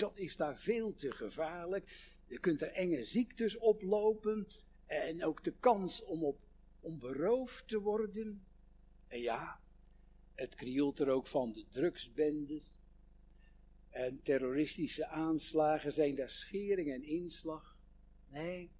dat 0.00 0.18
is 0.18 0.36
daar 0.36 0.58
veel 0.58 0.94
te 0.94 1.10
gevaarlijk. 1.10 2.10
Je 2.26 2.38
kunt 2.38 2.62
er 2.62 2.72
enge 2.72 3.04
ziektes 3.04 3.58
oplopen 3.58 4.46
en 4.86 5.24
ook 5.24 5.44
de 5.44 5.54
kans 5.60 6.04
om, 6.04 6.24
op, 6.24 6.38
om 6.80 6.98
beroofd 6.98 7.68
te 7.68 7.80
worden. 7.80 8.46
En 9.08 9.20
ja, 9.20 9.60
het 10.34 10.54
krioelt 10.54 10.98
er 10.98 11.08
ook 11.08 11.26
van 11.26 11.52
de 11.52 11.64
drugsbendes. 11.68 12.74
En 13.90 14.22
terroristische 14.22 15.06
aanslagen 15.06 15.92
zijn 15.92 16.14
daar 16.14 16.30
schering 16.30 16.92
en 16.92 17.02
inslag. 17.02 17.76
Nee, 18.28 18.70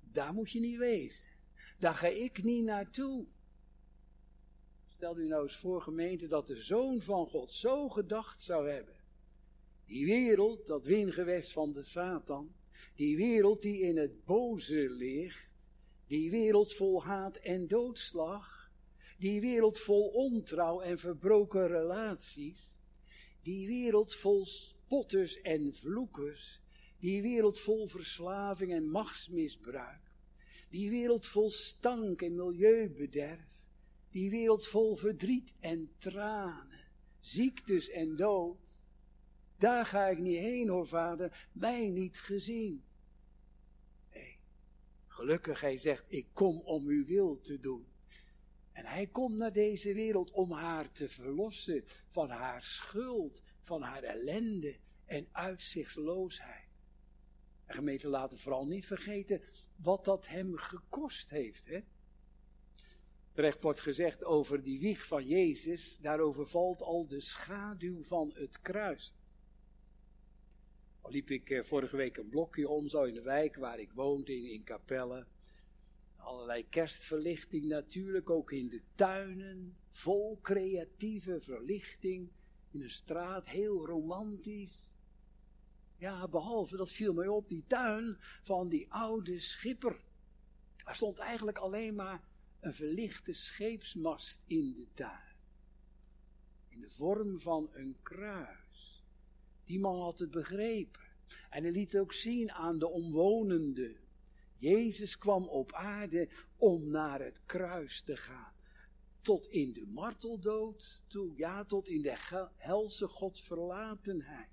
daar 0.00 0.32
moet 0.32 0.50
je 0.50 0.60
niet 0.60 0.78
wezen. 0.78 1.30
Daar 1.78 1.94
ga 1.94 2.06
ik 2.06 2.42
niet 2.42 2.64
naartoe. 2.64 3.26
Stel 4.88 5.18
u 5.18 5.26
nou 5.26 5.42
eens 5.42 5.56
voor, 5.56 5.82
gemeente, 5.82 6.26
dat 6.26 6.46
de 6.46 6.56
Zoon 6.56 7.02
van 7.02 7.26
God 7.26 7.52
zo 7.52 7.88
gedacht 7.88 8.42
zou 8.42 8.70
hebben 8.70 8.97
die 9.88 10.04
wereld, 10.06 10.66
dat 10.66 10.84
wingewest 10.84 11.52
van 11.52 11.72
de 11.72 11.82
Satan, 11.82 12.52
die 12.94 13.16
wereld 13.16 13.62
die 13.62 13.80
in 13.80 13.96
het 13.96 14.24
boze 14.24 14.90
ligt, 14.90 15.46
die 16.06 16.30
wereld 16.30 16.74
vol 16.74 17.04
haat 17.04 17.36
en 17.36 17.66
doodslag, 17.68 18.70
die 19.18 19.40
wereld 19.40 19.78
vol 19.80 20.08
ontrouw 20.08 20.80
en 20.80 20.98
verbroken 20.98 21.66
relaties, 21.66 22.76
die 23.42 23.66
wereld 23.66 24.14
vol 24.14 24.44
spotters 24.46 25.40
en 25.40 25.72
vloekers, 25.74 26.60
die 27.00 27.22
wereld 27.22 27.58
vol 27.58 27.86
verslaving 27.88 28.72
en 28.72 28.90
machtsmisbruik, 28.90 30.04
die 30.70 30.90
wereld 30.90 31.26
vol 31.26 31.50
stank 31.50 32.22
en 32.22 32.36
milieubederf, 32.36 33.56
die 34.12 34.30
wereld 34.30 34.66
vol 34.66 34.96
verdriet 34.96 35.54
en 35.60 35.88
tranen, 35.98 36.84
ziektes 37.20 37.88
en 37.90 38.16
dood, 38.16 38.67
daar 39.58 39.86
ga 39.86 40.06
ik 40.06 40.18
niet 40.18 40.38
heen 40.38 40.68
hoor 40.68 40.86
vader, 40.86 41.48
mij 41.52 41.88
niet 41.88 42.18
gezien. 42.18 42.84
Nee, 44.12 44.38
gelukkig 45.06 45.60
hij 45.60 45.76
zegt, 45.76 46.04
ik 46.08 46.26
kom 46.32 46.60
om 46.60 46.86
uw 46.86 47.04
wil 47.04 47.40
te 47.40 47.60
doen. 47.60 47.86
En 48.72 48.86
hij 48.86 49.06
komt 49.06 49.36
naar 49.36 49.52
deze 49.52 49.94
wereld 49.94 50.30
om 50.30 50.52
haar 50.52 50.92
te 50.92 51.08
verlossen 51.08 51.84
van 52.08 52.30
haar 52.30 52.62
schuld, 52.62 53.42
van 53.62 53.82
haar 53.82 54.02
ellende 54.02 54.76
en 55.04 55.28
uitzichtloosheid. 55.32 56.68
En 57.64 57.74
gemeente 57.74 58.08
laten 58.08 58.38
vooral 58.38 58.66
niet 58.66 58.86
vergeten 58.86 59.42
wat 59.76 60.04
dat 60.04 60.26
hem 60.26 60.56
gekost 60.56 61.30
heeft. 61.30 61.66
Hè? 61.66 61.80
Terecht 63.32 63.62
wordt 63.62 63.80
gezegd 63.80 64.24
over 64.24 64.62
die 64.62 64.80
wieg 64.80 65.06
van 65.06 65.26
Jezus, 65.26 65.98
daarover 65.98 66.46
valt 66.46 66.82
al 66.82 67.06
de 67.06 67.20
schaduw 67.20 68.04
van 68.04 68.30
het 68.34 68.60
kruis 68.60 69.14
liep 71.02 71.30
ik 71.30 71.50
eh, 71.50 71.62
vorige 71.62 71.96
week 71.96 72.16
een 72.16 72.28
blokje 72.28 72.68
om, 72.68 72.88
zo 72.88 73.02
in 73.02 73.14
de 73.14 73.22
wijk 73.22 73.56
waar 73.56 73.78
ik 73.78 73.92
woonde, 73.92 74.36
in, 74.36 74.50
in 74.50 74.64
Capelle. 74.64 75.26
Allerlei 76.16 76.68
kerstverlichting 76.68 77.64
natuurlijk, 77.64 78.30
ook 78.30 78.52
in 78.52 78.68
de 78.68 78.82
tuinen. 78.94 79.76
Vol 79.90 80.38
creatieve 80.40 81.40
verlichting. 81.40 82.30
In 82.70 82.80
de 82.80 82.88
straat, 82.88 83.48
heel 83.48 83.86
romantisch. 83.86 84.94
Ja, 85.96 86.28
behalve, 86.28 86.76
dat 86.76 86.92
viel 86.92 87.12
mij 87.12 87.28
op, 87.28 87.48
die 87.48 87.64
tuin 87.66 88.16
van 88.42 88.68
die 88.68 88.92
oude 88.92 89.38
schipper. 89.38 90.00
Er 90.86 90.94
stond 90.94 91.18
eigenlijk 91.18 91.58
alleen 91.58 91.94
maar 91.94 92.22
een 92.60 92.74
verlichte 92.74 93.32
scheepsmast 93.32 94.44
in 94.46 94.74
de 94.74 94.86
tuin. 94.94 95.36
In 96.68 96.80
de 96.80 96.90
vorm 96.90 97.38
van 97.38 97.68
een 97.72 97.96
kruis. 98.02 98.87
Die 99.68 99.80
man 99.80 100.00
had 100.00 100.18
het 100.18 100.30
begrepen. 100.30 101.00
En 101.50 101.62
hij 101.62 101.72
liet 101.72 101.98
ook 101.98 102.12
zien 102.12 102.52
aan 102.52 102.78
de 102.78 102.88
omwonenden. 102.88 103.96
Jezus 104.56 105.18
kwam 105.18 105.48
op 105.48 105.72
aarde 105.72 106.28
om 106.56 106.90
naar 106.90 107.20
het 107.20 107.42
kruis 107.46 108.02
te 108.02 108.16
gaan. 108.16 108.52
Tot 109.20 109.46
in 109.46 109.72
de 109.72 109.86
marteldood 109.86 111.02
toe, 111.06 111.32
ja, 111.36 111.64
tot 111.64 111.88
in 111.88 112.02
de 112.02 112.14
helse 112.56 113.08
godverlatenheid. 113.08 114.48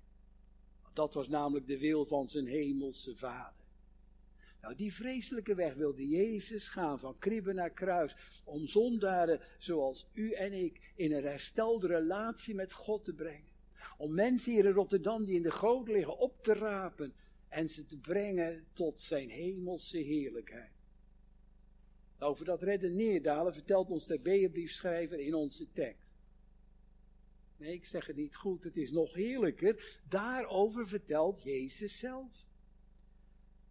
Dat 0.92 1.14
was 1.14 1.28
namelijk 1.28 1.66
de 1.66 1.78
wil 1.78 2.04
van 2.04 2.28
zijn 2.28 2.46
hemelse 2.46 3.16
vader. 3.16 3.64
Nou, 4.60 4.74
die 4.74 4.94
vreselijke 4.94 5.54
weg 5.54 5.74
wilde 5.74 6.08
Jezus 6.08 6.68
gaan 6.68 6.98
van 6.98 7.18
kribben 7.18 7.54
naar 7.54 7.70
kruis. 7.70 8.40
Om 8.44 8.66
zondaren 8.66 9.40
zoals 9.58 10.08
u 10.12 10.32
en 10.32 10.52
ik 10.52 10.92
in 10.96 11.12
een 11.12 11.24
herstelde 11.24 11.86
relatie 11.86 12.54
met 12.54 12.72
God 12.72 13.04
te 13.04 13.14
brengen 13.14 13.55
om 13.96 14.14
mensen 14.14 14.52
hier 14.52 14.64
in 14.64 14.72
Rotterdam 14.72 15.24
die 15.24 15.36
in 15.36 15.42
de 15.42 15.50
goot 15.50 15.88
liggen 15.88 16.18
op 16.18 16.42
te 16.42 16.52
rapen 16.52 17.14
en 17.48 17.68
ze 17.68 17.84
te 17.84 17.96
brengen 17.96 18.66
tot 18.72 19.00
zijn 19.00 19.28
hemelse 19.28 19.98
heerlijkheid. 19.98 20.74
Over 22.18 22.44
dat 22.44 22.62
redden 22.62 22.96
neerdalen 22.96 23.52
vertelt 23.52 23.90
ons 23.90 24.06
de 24.06 24.18
Beebriefschrijver 24.18 25.18
in 25.18 25.34
onze 25.34 25.72
tekst. 25.72 26.14
Nee, 27.56 27.72
ik 27.72 27.84
zeg 27.84 28.06
het 28.06 28.16
niet 28.16 28.36
goed, 28.36 28.64
het 28.64 28.76
is 28.76 28.90
nog 28.90 29.14
heerlijker. 29.14 30.00
Daarover 30.08 30.88
vertelt 30.88 31.42
Jezus 31.42 31.98
zelf. 31.98 32.46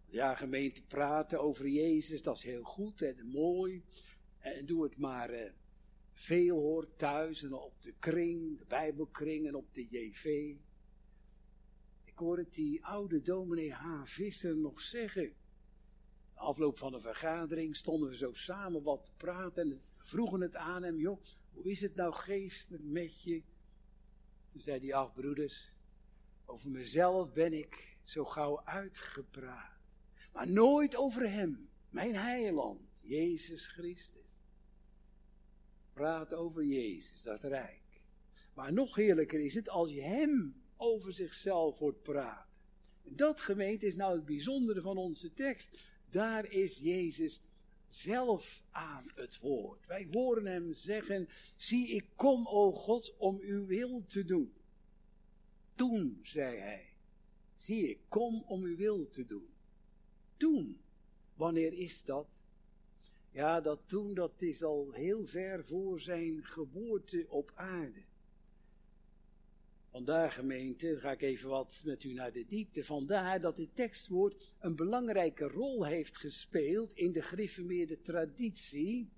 Ja, 0.06 0.36
gemeente 0.36 0.84
praten 0.84 1.42
over 1.42 1.68
Jezus, 1.68 2.22
dat 2.22 2.38
is 2.38 2.44
heel 2.44 2.64
goed 2.64 3.02
en 3.02 3.26
mooi. 3.26 3.84
En 4.40 4.66
doe 4.66 4.84
het 4.84 4.98
maar 4.98 5.30
eh, 5.30 5.52
veel 6.16 6.60
hoort 6.60 6.98
thuis 6.98 7.44
en 7.44 7.54
op 7.54 7.82
de 7.82 7.94
kring, 8.00 8.58
de 8.58 8.66
Bijbelkring 8.66 9.48
en 9.48 9.56
op 9.56 9.74
de 9.74 9.88
JV. 9.90 10.56
Ik 12.04 12.18
hoor 12.18 12.38
het 12.38 12.54
die 12.54 12.86
oude 12.86 13.22
dominee 13.22 13.74
H. 13.74 14.04
Visser 14.04 14.58
nog 14.58 14.82
zeggen. 14.82 15.34
Afloop 16.34 16.78
van 16.78 16.92
de 16.92 17.00
vergadering 17.00 17.76
stonden 17.76 18.10
we 18.10 18.16
zo 18.16 18.34
samen 18.34 18.84
wat 18.84 19.06
te 19.06 19.12
praten 19.18 19.72
en 19.72 19.82
vroegen 19.98 20.42
het 20.42 20.56
aan 20.56 20.84
hem, 20.84 21.00
joh, 21.00 21.22
hoe 21.54 21.70
is 21.70 21.82
het 21.82 21.96
nou 21.96 22.14
geestelijk 22.14 22.84
met 22.84 23.22
je? 23.22 23.44
Toen 24.52 24.62
zei 24.62 24.80
hij, 24.80 24.94
ach 24.94 25.14
broeders, 25.14 25.74
over 26.46 26.70
mezelf 26.70 27.34
ben 27.34 27.54
ik 27.54 27.98
zo 28.04 28.26
gauw 28.26 28.62
uitgepraat. 28.64 29.80
Maar 30.34 30.52
nooit 30.52 30.96
over 30.96 31.32
hem, 31.32 31.70
mijn 31.90 32.16
heiland, 32.16 33.02
Jezus 33.04 33.68
Christus. 33.68 34.25
Praat 35.96 36.34
over 36.34 36.64
Jezus, 36.64 37.24
dat 37.24 37.44
rijk. 37.44 38.02
Maar 38.54 38.74
nog 38.74 38.96
heerlijker 38.96 39.40
is 39.40 39.54
het 39.54 39.70
als 39.70 39.92
je 39.92 40.02
hem 40.02 40.62
over 40.78 41.14
zichzelf 41.14 41.78
hoort 41.78 42.02
praten. 42.02 42.60
Dat 43.04 43.42
gemeente 43.42 43.86
is 43.86 43.96
nou 43.96 44.16
het 44.16 44.26
bijzondere 44.26 44.82
van 44.82 44.98
onze 44.98 45.34
tekst. 45.34 45.78
Daar 46.10 46.52
is 46.52 46.78
Jezus 46.78 47.42
zelf 47.88 48.64
aan 48.70 49.12
het 49.16 49.40
woord. 49.40 49.86
Wij 49.86 50.08
horen 50.12 50.46
hem 50.46 50.74
zeggen, 50.74 51.30
zie 51.56 51.88
ik 51.88 52.06
kom, 52.16 52.48
o 52.48 52.72
God, 52.72 53.16
om 53.18 53.40
uw 53.42 53.66
wil 53.66 54.06
te 54.06 54.26
doen. 54.26 54.54
Toen, 55.76 56.20
zei 56.24 56.58
hij, 56.58 56.90
zie 57.58 57.90
ik 57.90 58.00
kom 58.08 58.44
om 58.48 58.64
uw 58.64 58.76
wil 58.76 59.10
te 59.10 59.26
doen. 59.26 59.50
Toen, 60.38 60.82
wanneer 61.36 61.74
is 61.74 62.04
dat? 62.04 62.28
Ja, 63.36 63.62
dat 63.62 63.80
toen, 63.86 64.14
dat 64.14 64.42
is 64.42 64.64
al 64.64 64.92
heel 64.92 65.26
ver 65.26 65.66
voor 65.66 66.00
zijn 66.00 66.44
geboorte 66.44 67.26
op 67.30 67.52
aarde. 67.56 68.04
Vandaar 69.90 70.32
gemeente, 70.32 71.00
ga 71.00 71.12
ik 71.12 71.22
even 71.22 71.50
wat 71.50 71.82
met 71.86 72.04
u 72.04 72.14
naar 72.14 72.32
de 72.32 72.46
diepte. 72.46 72.84
Vandaar 72.84 73.42
dat 73.42 73.56
dit 73.56 73.76
tekstwoord 73.76 74.54
een 74.60 74.76
belangrijke 74.76 75.48
rol 75.48 75.86
heeft 75.86 76.18
gespeeld 76.18 76.94
in 76.94 77.12
de 77.12 77.22
gereformeerde 77.22 78.02
traditie. 78.02 79.10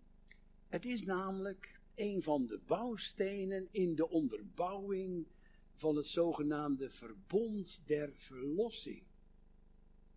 Het 0.67 0.85
is 0.85 1.05
namelijk 1.05 1.79
een 1.95 2.23
van 2.23 2.45
de 2.45 2.59
bouwstenen 2.65 3.67
in 3.71 3.95
de 3.95 4.09
onderbouwing 4.09 5.25
van 5.73 5.95
het 5.95 6.07
zogenaamde 6.07 6.89
verbond 6.89 7.81
der 7.85 8.11
verlossing. 8.13 9.03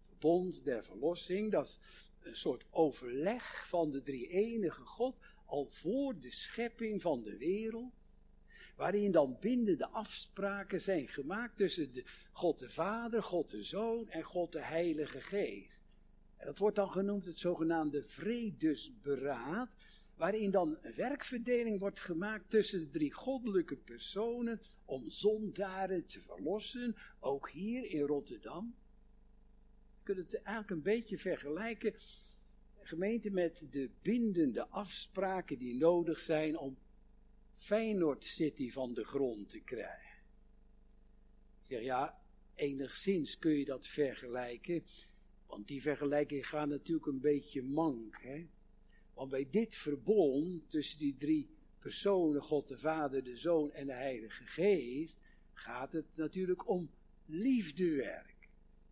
Verbond 0.06 0.64
der 0.64 0.84
verlossing, 0.84 1.50
dat 1.50 1.66
is 1.66 1.78
een 2.22 2.36
soort 2.36 2.66
overleg 2.70 3.68
van 3.68 3.90
de 3.90 4.02
drie 4.02 4.28
enige 4.28 4.84
God 4.84 5.18
al 5.46 5.66
voor 5.70 6.18
de 6.18 6.30
schepping 6.30 7.02
van 7.02 7.22
de 7.22 7.36
wereld 7.36 8.18
waarin 8.80 9.12
dan 9.12 9.36
bindende 9.40 9.88
afspraken 9.88 10.80
zijn 10.80 11.08
gemaakt 11.08 11.56
tussen 11.56 11.92
de, 11.92 12.04
God 12.32 12.58
de 12.58 12.68
Vader, 12.68 13.22
God 13.22 13.50
de 13.50 13.62
Zoon 13.62 14.08
en 14.08 14.22
God 14.22 14.52
de 14.52 14.62
Heilige 14.62 15.20
Geest. 15.20 15.82
En 16.36 16.46
dat 16.46 16.58
wordt 16.58 16.76
dan 16.76 16.90
genoemd 16.90 17.24
het 17.24 17.38
zogenaamde 17.38 18.04
vredesberaad, 18.04 19.74
waarin 20.16 20.50
dan 20.50 20.78
werkverdeling 20.96 21.80
wordt 21.80 22.00
gemaakt 22.00 22.50
tussen 22.50 22.80
de 22.80 22.90
drie 22.90 23.12
goddelijke 23.12 23.76
personen 23.76 24.60
om 24.84 25.10
zondaren 25.10 26.06
te 26.06 26.20
verlossen, 26.20 26.96
ook 27.18 27.50
hier 27.50 27.90
in 27.90 28.06
Rotterdam. 28.06 28.74
Kunnen 30.10 30.28
het 30.30 30.42
eigenlijk 30.42 30.70
een 30.70 30.92
beetje 30.92 31.18
vergelijken, 31.18 31.94
gemeente, 32.78 33.30
met 33.30 33.66
de 33.70 33.90
bindende 34.02 34.66
afspraken 34.66 35.58
die 35.58 35.78
nodig 35.78 36.20
zijn 36.20 36.58
om 36.58 36.78
Feyenoord 37.54 38.24
City 38.24 38.70
van 38.70 38.94
de 38.94 39.04
grond 39.04 39.48
te 39.48 39.60
krijgen. 39.60 40.18
Ik 41.62 41.68
zeg 41.68 41.82
ja, 41.82 42.22
enigszins 42.54 43.38
kun 43.38 43.58
je 43.58 43.64
dat 43.64 43.86
vergelijken, 43.86 44.84
want 45.46 45.68
die 45.68 45.82
vergelijking 45.82 46.46
gaat 46.46 46.68
natuurlijk 46.68 47.06
een 47.06 47.20
beetje 47.20 47.62
mank. 47.62 48.22
Hè? 48.22 48.46
Want 49.14 49.30
bij 49.30 49.48
dit 49.50 49.76
verbond 49.76 50.70
tussen 50.70 50.98
die 50.98 51.16
drie 51.16 51.48
personen, 51.78 52.42
God 52.42 52.68
de 52.68 52.78
Vader, 52.78 53.24
de 53.24 53.36
Zoon 53.36 53.72
en 53.72 53.86
de 53.86 53.92
Heilige 53.92 54.46
Geest, 54.46 55.18
gaat 55.52 55.92
het 55.92 56.06
natuurlijk 56.14 56.68
om 56.68 56.90
liefdewerk. 57.26 58.29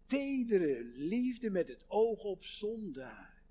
Tedere 0.08 0.84
liefde 0.84 1.50
met 1.50 1.68
het 1.68 1.84
oog 1.88 2.24
op 2.24 2.44
zondaar. 2.44 3.42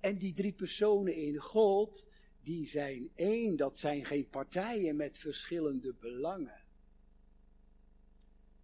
En 0.00 0.18
die 0.18 0.34
drie 0.34 0.52
personen 0.52 1.14
in 1.14 1.36
God, 1.36 2.08
die 2.42 2.66
zijn 2.66 3.10
één, 3.14 3.56
dat 3.56 3.78
zijn 3.78 4.04
geen 4.04 4.28
partijen 4.28 4.96
met 4.96 5.18
verschillende 5.18 5.94
belangen. 5.94 6.64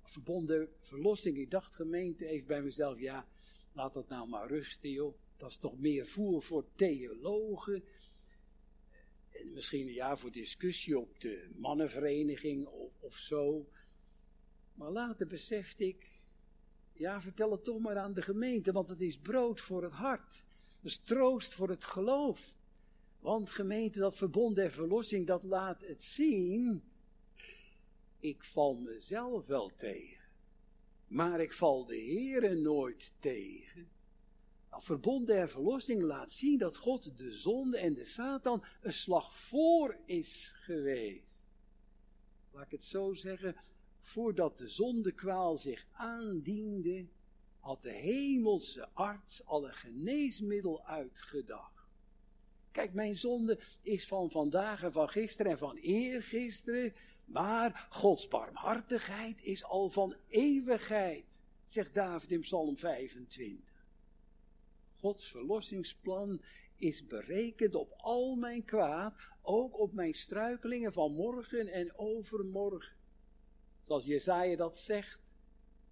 Verbonden 0.03 0.69
verlossing, 0.77 1.37
ik 1.37 1.51
dacht 1.51 1.75
gemeente 1.75 2.27
even 2.27 2.47
bij 2.47 2.63
mezelf, 2.63 2.99
ja, 2.99 3.29
laat 3.73 3.95
dat 3.95 4.09
nou 4.09 4.29
maar 4.29 4.49
rusten 4.49 4.91
joh. 4.91 5.19
Dat 5.37 5.51
is 5.51 5.57
toch 5.57 5.79
meer 5.79 6.07
voer 6.07 6.43
voor 6.43 6.67
theologen. 6.75 7.85
En 9.31 9.53
misschien 9.53 9.87
ja, 9.87 10.17
voor 10.17 10.31
discussie 10.31 10.99
op 10.99 11.21
de 11.21 11.51
mannenvereniging 11.57 12.67
of, 12.67 12.93
of 13.01 13.17
zo. 13.17 13.69
Maar 14.75 14.91
later 14.91 15.27
besefte 15.27 15.87
ik, 15.87 16.12
ja, 16.93 17.21
vertel 17.21 17.51
het 17.51 17.65
toch 17.65 17.79
maar 17.79 17.99
aan 17.99 18.13
de 18.13 18.23
gemeente, 18.23 18.73
want 18.73 18.89
het 18.89 19.01
is 19.01 19.19
brood 19.19 19.61
voor 19.61 19.83
het 19.83 19.93
hart. 19.93 20.45
Is 20.83 20.99
troost 20.99 21.55
voor 21.55 21.69
het 21.69 21.85
geloof. 21.85 22.55
Want 23.19 23.51
gemeente, 23.51 23.99
dat 23.99 24.17
verbond 24.17 24.57
der 24.57 24.71
verlossing, 24.71 25.27
dat 25.27 25.43
laat 25.43 25.81
het 25.81 26.03
zien. 26.03 26.83
Ik 28.21 28.45
val 28.45 28.75
mezelf 28.75 29.47
wel 29.47 29.71
tegen. 29.77 30.23
Maar 31.07 31.41
ik 31.41 31.53
val 31.53 31.87
de 31.87 31.97
Heere 31.97 32.55
nooit 32.55 33.15
tegen. 33.19 33.89
Dat 34.71 34.85
verbond 34.85 35.27
der 35.27 35.49
verlossing 35.49 36.03
laat 36.03 36.33
zien 36.33 36.59
dat 36.59 36.77
God 36.77 37.19
de 37.19 37.33
zonde 37.33 37.79
en 37.79 37.95
de 37.95 38.05
Satan 38.05 38.65
een 38.81 38.93
slag 38.93 39.35
voor 39.35 39.99
is 40.07 40.53
geweest. 40.57 41.47
Laat 42.51 42.65
ik 42.65 42.71
het 42.71 42.85
zo 42.85 43.13
zeggen, 43.13 43.57
voordat 44.03 44.59
de 44.59 44.69
zondekwaal 44.69 45.57
zich 45.57 45.87
aandiende, 45.93 47.07
had 47.61 47.83
de 47.83 47.93
hemelse 47.93 48.89
arts 48.93 49.45
al 49.47 49.67
een 49.67 49.75
geneesmiddel 49.75 50.85
uitgedacht. 50.87 51.73
Kijk, 52.71 52.93
mijn 52.93 53.17
zonde 53.19 53.59
is 53.83 54.07
van 54.07 54.31
vandaag 54.31 54.83
en 54.83 54.93
van 54.93 55.09
gisteren 55.09 55.53
en 55.53 55.59
van 55.59 55.77
eergisteren. 55.77 56.95
Maar 57.25 57.87
Gods 57.91 58.29
barmhartigheid 58.29 59.43
is 59.43 59.65
al 59.65 59.91
van 59.91 60.15
eeuwigheid, 60.29 61.25
zegt 61.67 61.95
David 61.95 62.31
in 62.31 62.41
Psalm 62.41 62.79
25. 62.79 63.87
Gods 65.01 65.31
verlossingsplan 65.31 66.43
is 66.77 67.07
berekend 67.07 67.75
op 67.75 67.93
al 67.97 68.37
mijn 68.37 68.65
kwaad, 68.65 69.15
ook 69.43 69.79
op 69.79 69.93
mijn 69.93 70.15
struikelingen 70.15 70.93
van 70.93 71.13
morgen 71.13 71.69
en 71.69 71.99
overmorgen. 71.99 72.97
Zoals 73.83 74.05
Jezaja 74.05 74.57
dat 74.57 74.79
zegt, 74.79 75.21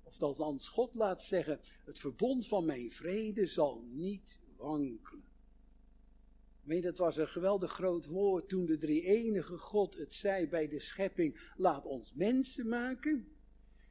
of 0.02 0.40
als 0.40 0.68
God 0.68 0.94
laat 0.94 1.22
zeggen, 1.22 1.60
het 1.84 1.98
verbond 1.98 2.46
van 2.46 2.64
mijn 2.64 2.90
vrede 2.90 3.46
zal 3.46 3.82
niet 3.82 4.40
wankelen. 4.56 5.24
Weet, 6.62 6.84
het 6.84 6.98
was 6.98 7.16
een 7.16 7.28
geweldig 7.28 7.72
groot 7.72 8.06
woord 8.06 8.48
toen 8.48 8.66
de 8.66 8.78
drie 8.78 9.02
enige 9.02 9.58
God 9.58 9.94
het 9.94 10.14
zei 10.14 10.48
bij 10.48 10.68
de 10.68 10.78
schepping, 10.78 11.52
laat 11.56 11.84
ons 11.84 12.12
mensen 12.14 12.68
maken. 12.68 13.32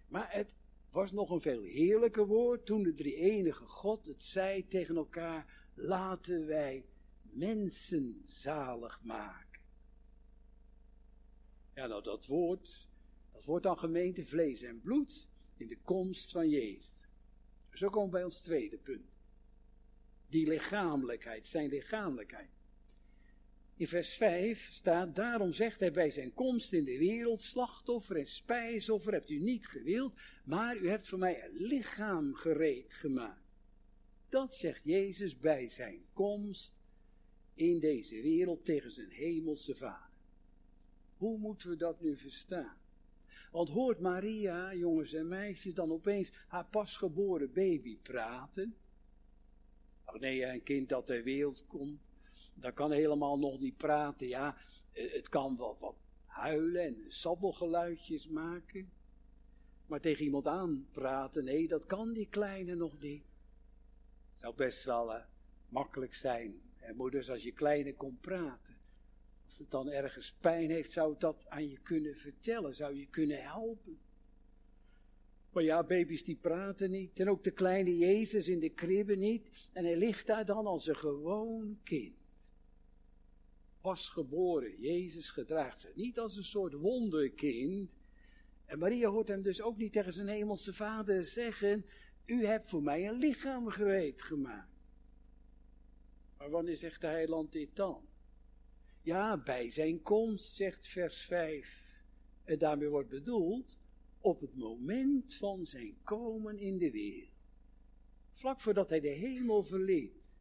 Maar 0.08 0.34
het 0.34 0.56
was 0.92 1.12
nog 1.12 1.30
een 1.30 1.42
veel 1.42 1.62
heerlijker 1.62 2.28
woord 2.28 2.66
toen 2.66 2.84
de 2.84 2.94
drie 2.94 3.16
enige 3.16 3.66
God 3.66 4.06
het 4.06 4.24
zei 4.24 4.68
tegen 4.68 4.96
elkaar, 4.96 5.70
laten 5.74 6.46
wij 6.46 6.86
mensen 7.22 8.22
zalig 8.26 9.00
maken. 9.04 9.62
Ja, 11.74 11.88
nou 11.88 12.04
dat 12.04 12.26
woord, 12.26 12.89
dat 13.40 13.48
wordt 13.48 13.64
dan 13.64 13.78
gemeente 13.78 14.26
vlees 14.26 14.62
en 14.62 14.82
bloed 14.82 15.28
in 15.58 15.68
de 15.68 15.78
komst 15.78 16.32
van 16.32 16.50
Jezus. 16.50 16.94
Zo 17.74 17.90
komen 17.90 18.06
we 18.06 18.16
bij 18.16 18.24
ons 18.24 18.42
tweede 18.42 18.78
punt. 18.78 19.10
Die 20.30 20.48
lichamelijkheid, 20.48 21.48
zijn 21.48 21.70
lichamelijkheid. 21.70 22.50
In 23.76 23.88
vers 23.88 24.16
5 24.16 24.70
staat, 24.72 25.16
daarom 25.16 25.54
zegt 25.54 25.80
hij 25.80 25.92
bij 25.92 26.12
zijn 26.12 26.34
komst 26.34 26.74
in 26.74 26.84
de 26.84 26.98
wereld, 26.98 27.42
slachtoffer 27.42 28.18
en 28.18 28.28
spijsoffer 28.28 29.14
hebt 29.14 29.30
u 29.30 29.40
niet 29.40 29.68
gewild, 29.68 30.16
maar 30.44 30.78
u 30.78 30.90
hebt 30.90 31.08
voor 31.08 31.20
mij 31.20 31.44
een 31.44 31.56
lichaam 31.56 32.34
gereed 32.34 32.94
gemaakt. 32.94 33.46
Dat 34.30 34.56
zegt 34.56 34.84
Jezus 34.84 35.38
bij 35.38 35.70
zijn 35.70 36.06
komst 36.14 36.74
in 37.54 37.80
deze 37.80 38.22
wereld 38.22 38.66
tegen 38.66 38.92
zijn 38.92 39.10
hemelse 39.10 39.76
vader. 39.76 40.10
Hoe 41.18 41.38
moeten 41.38 41.70
we 41.70 41.76
dat 41.76 42.02
nu 42.02 42.18
verstaan? 42.18 42.79
Want 43.50 43.70
hoort 43.70 44.00
Maria, 44.00 44.74
jongens 44.74 45.14
en 45.14 45.28
meisjes, 45.28 45.74
dan 45.74 45.92
opeens 45.92 46.32
haar 46.48 46.66
pasgeboren 46.66 47.54
baby 47.54 47.98
praten? 47.98 48.76
Ach 50.04 50.20
nee, 50.20 50.46
een 50.46 50.64
kind 50.64 50.90
dat 50.90 51.06
ter 51.06 51.24
wereld 51.24 51.66
komt, 51.68 52.00
Dat 52.54 52.74
kan 52.74 52.92
helemaal 52.92 53.40
nog 53.40 53.60
niet 53.60 53.78
praten, 53.78 54.28
ja. 54.28 54.58
Eh, 54.92 55.14
het 55.14 55.30
kan 55.30 55.58
wel 55.58 55.78
wat 55.80 55.96
huilen 56.26 56.84
en 56.84 57.06
sabbelgeluidjes 57.08 58.28
maken. 58.28 58.92
Maar 59.86 60.00
tegen 60.00 60.24
iemand 60.24 60.48
aanpraten, 60.48 61.44
nee, 61.44 61.68
dat 61.68 61.86
kan 61.86 62.14
die 62.14 62.28
kleine 62.30 62.76
nog 62.76 63.02
niet. 63.02 63.24
Zou 64.34 64.56
best 64.56 64.84
wel 64.84 65.16
uh, 65.16 65.24
makkelijk 65.70 66.14
zijn. 66.14 66.62
Moeders, 66.96 67.30
als 67.30 67.44
je 67.44 67.52
kleine 67.52 67.96
komt 67.96 68.22
praten. 68.22 68.79
Als 69.50 69.58
het 69.58 69.72
dan 69.72 69.90
ergens 69.90 70.34
pijn 70.34 70.70
heeft, 70.70 70.92
zou 70.92 71.12
het 71.12 71.20
dat 71.20 71.46
aan 71.48 71.70
je 71.70 71.78
kunnen 71.80 72.16
vertellen. 72.16 72.76
Zou 72.76 72.96
je 72.96 73.08
kunnen 73.08 73.44
helpen. 73.44 74.00
Maar 75.52 75.64
ja, 75.64 75.84
baby's 75.84 76.24
die 76.24 76.36
praten 76.36 76.92
niet. 76.92 77.20
En 77.20 77.30
ook 77.30 77.44
de 77.44 77.52
kleine 77.52 77.98
Jezus 77.98 78.48
in 78.48 78.60
de 78.60 78.70
kribbe 78.70 79.16
niet. 79.16 79.70
En 79.74 79.84
hij 79.84 79.98
ligt 79.98 80.28
daar 80.28 80.46
dan 80.46 80.66
als 80.66 80.88
een 80.88 80.96
gewoon 80.96 81.80
kind. 81.84 82.16
Pas 83.82 84.10
geboren. 84.10 84.80
Jezus 84.80 85.32
gedraagt 85.32 85.80
zich 85.80 85.96
niet 85.96 86.20
als 86.20 86.38
een 86.38 86.44
soort 86.44 86.74
wonderkind. 86.74 87.92
En 88.66 88.80
Maria 88.80 89.10
hoort 89.10 89.28
hem 89.28 89.42
dus 89.42 89.62
ook 89.62 89.78
niet 89.78 89.94
tegen 89.94 90.14
zijn 90.14 90.28
hemelse 90.28 90.74
vader 90.74 91.26
zeggen: 91.26 91.86
U 92.26 92.46
hebt 92.46 92.68
voor 92.68 92.84
mij 92.84 93.08
een 93.08 93.18
lichaam 93.18 93.68
gereed 93.68 94.22
gemaakt. 94.22 94.78
Maar 96.38 96.50
wanneer 96.50 96.78
zegt 96.78 97.02
de 97.02 97.08
heiland 97.08 97.52
dit 97.52 97.76
dan? 97.76 98.09
Ja, 99.02 99.38
bij 99.38 99.72
zijn 99.72 100.02
komst, 100.02 100.56
zegt 100.56 100.88
vers 100.88 101.22
5. 101.22 102.04
En 102.44 102.58
daarmee 102.60 102.90
wordt 102.90 103.10
bedoeld 103.10 103.78
op 104.22 104.42
het 104.42 104.56
moment 104.56 105.36
van 105.36 105.66
zijn 105.66 105.98
komen 106.04 106.58
in 106.58 106.78
de 106.78 106.92
wereld. 106.92 107.32
Vlak 108.34 108.62
voordat 108.62 108.90
hij 108.90 109.00
de 109.00 109.08
hemel 109.08 109.64
verliet. 109.64 110.38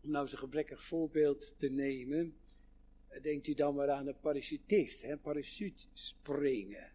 Om 0.00 0.10
nou 0.10 0.28
zijn 0.28 0.40
gebrekkig 0.40 0.82
voorbeeld 0.82 1.58
te 1.58 1.68
nemen, 1.68 2.36
denkt 3.22 3.46
u 3.46 3.54
dan 3.54 3.74
maar 3.74 3.90
aan 3.90 4.06
een 4.06 4.20
parachutist, 4.20 5.02
hè, 5.02 5.16
parachute 5.16 5.86
springen. 5.92 6.92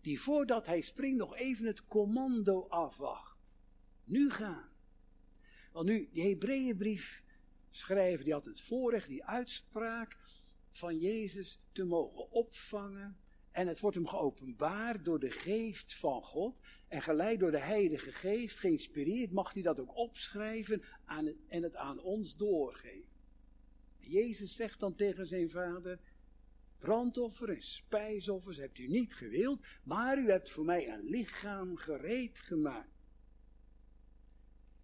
Die 0.00 0.20
voordat 0.20 0.66
hij 0.66 0.80
springt 0.80 1.18
nog 1.18 1.36
even 1.36 1.66
het 1.66 1.86
commando 1.86 2.66
afwacht. 2.68 3.60
Nu 4.04 4.30
gaan. 4.30 4.72
Want 5.72 5.86
nu, 5.86 6.08
die 6.12 6.22
Hebreeënbrief 6.22 7.23
schrijver, 7.76 8.24
die 8.24 8.32
had 8.32 8.44
het 8.44 8.60
voorrecht, 8.60 9.08
die 9.08 9.24
uitspraak 9.24 10.16
van 10.70 10.98
Jezus 10.98 11.60
te 11.72 11.84
mogen 11.84 12.30
opvangen. 12.30 13.16
En 13.50 13.66
het 13.66 13.80
wordt 13.80 13.96
hem 13.96 14.06
geopenbaard 14.06 15.04
door 15.04 15.18
de 15.18 15.30
geest 15.30 15.94
van 15.94 16.22
God. 16.22 16.56
En 16.88 17.02
geleid 17.02 17.40
door 17.40 17.50
de 17.50 17.58
Heilige 17.58 18.12
Geest, 18.12 18.58
geïnspireerd, 18.58 19.30
mag 19.30 19.52
hij 19.52 19.62
dat 19.62 19.80
ook 19.80 19.96
opschrijven 19.96 20.82
aan, 21.04 21.32
en 21.48 21.62
het 21.62 21.76
aan 21.76 22.00
ons 22.00 22.36
doorgeven. 22.36 23.12
Jezus 23.98 24.56
zegt 24.56 24.80
dan 24.80 24.94
tegen 24.94 25.26
zijn 25.26 25.50
vader: 25.50 25.98
Brandoffer 26.78 27.48
en 27.48 27.62
spijsoffers 27.62 28.56
hebt 28.56 28.78
u 28.78 28.86
niet 28.86 29.14
gewild, 29.14 29.60
maar 29.82 30.18
u 30.18 30.30
hebt 30.30 30.50
voor 30.50 30.64
mij 30.64 30.88
een 30.88 31.04
lichaam 31.04 31.76
gereed 31.76 32.38
gemaakt. 32.38 32.93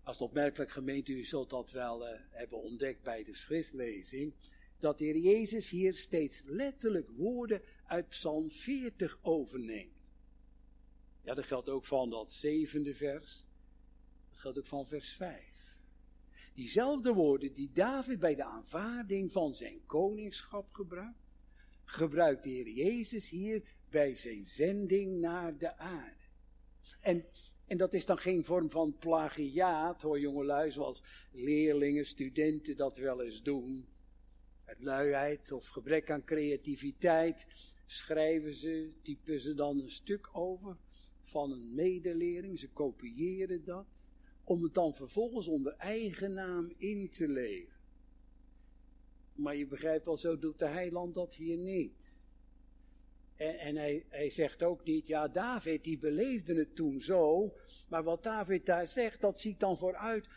Als 0.03 0.19
het 0.19 0.29
opmerkelijk 0.29 0.71
gemeente, 0.71 1.13
u 1.13 1.25
zult 1.25 1.51
dat 1.51 1.71
wel 1.71 2.09
uh, 2.09 2.15
hebben 2.31 2.63
ontdekt 2.63 3.03
bij 3.03 3.25
de 3.25 3.35
schriftlezing, 3.35 4.35
dat 4.79 4.99
de 4.99 5.05
Heer 5.05 5.19
Jezus 5.19 5.71
hier 5.71 5.97
steeds 5.97 6.43
letterlijk 6.47 7.09
woorden 7.11 7.63
uit 7.87 8.09
Psalm 8.09 8.51
40 8.51 9.19
overneemt. 9.23 10.01
Ja, 11.23 11.35
dat 11.35 11.45
geldt 11.45 11.69
ook 11.69 11.85
van 11.85 12.11
dat 12.11 12.33
zevende 12.33 12.95
vers. 12.95 13.47
Dat 14.31 14.41
geldt 14.41 14.59
ook 14.59 14.67
van 14.67 14.87
vers 14.87 15.13
5. 15.13 15.51
Diezelfde 16.55 17.13
woorden 17.13 17.53
die 17.53 17.71
David 17.73 18.19
bij 18.19 18.35
de 18.35 18.45
aanvaarding 18.45 19.33
van 19.33 19.55
zijn 19.55 19.87
koningschap 19.87 20.73
gebruikt, 20.73 21.29
gebruikt 21.85 22.43
de 22.43 22.49
Heer 22.49 22.69
Jezus 22.69 23.29
hier 23.29 23.63
bij 23.91 24.15
zijn 24.15 24.47
zending 24.47 25.21
naar 25.21 25.59
de 25.59 25.77
aarde. 25.77 26.25
En, 27.01 27.25
en 27.71 27.77
dat 27.77 27.93
is 27.93 28.07
dan 28.07 28.19
geen 28.19 28.45
vorm 28.45 28.71
van 28.71 28.97
plagiaat, 28.99 30.03
hoor 30.03 30.21
jongelui, 30.21 30.71
zoals 30.71 31.03
leerlingen, 31.33 32.05
studenten 32.05 32.77
dat 32.77 32.97
wel 32.97 33.23
eens 33.23 33.43
doen. 33.43 33.87
Uit 34.65 34.83
luiheid 34.83 35.53
of 35.53 35.69
gebrek 35.69 36.11
aan 36.11 36.25
creativiteit 36.25 37.47
schrijven 37.87 38.55
ze, 38.55 38.93
typen 39.03 39.41
ze 39.41 39.55
dan 39.55 39.81
een 39.81 39.91
stuk 39.91 40.29
over 40.33 40.77
van 41.23 41.53
een 41.53 41.75
medeleerling. 41.75 42.59
Ze 42.59 42.71
kopiëren 42.71 43.65
dat, 43.65 44.13
om 44.45 44.63
het 44.63 44.75
dan 44.75 44.95
vervolgens 44.95 45.49
onder 45.49 45.73
eigen 45.73 46.33
naam 46.33 46.73
in 46.77 47.11
te 47.11 47.29
leven. 47.29 47.79
Maar 49.35 49.57
je 49.57 49.67
begrijpt 49.67 50.05
wel, 50.05 50.17
zo 50.17 50.39
doet 50.39 50.59
de 50.59 50.69
heiland 50.69 51.15
dat 51.15 51.35
hier 51.35 51.59
niet. 51.59 52.20
En, 53.41 53.59
en 53.59 53.77
hij, 53.77 54.31
zegt 54.31 54.63
ook 54.63 54.85
niet, 54.85 55.07
ja, 55.07 55.29
David 55.29 55.85
die 55.85 55.99
beleefde 55.99 56.55
het 56.55 56.77
toen 56.77 57.01
zo, 57.01 57.55
maar 57.89 58.03
wat 58.03 58.23
David 58.23 58.67
daar 58.67 58.87
zegt, 58.87 59.21
dat 59.21 59.41
ziet 59.41 59.61
dan 59.61 59.79
vooruit 59.79 60.29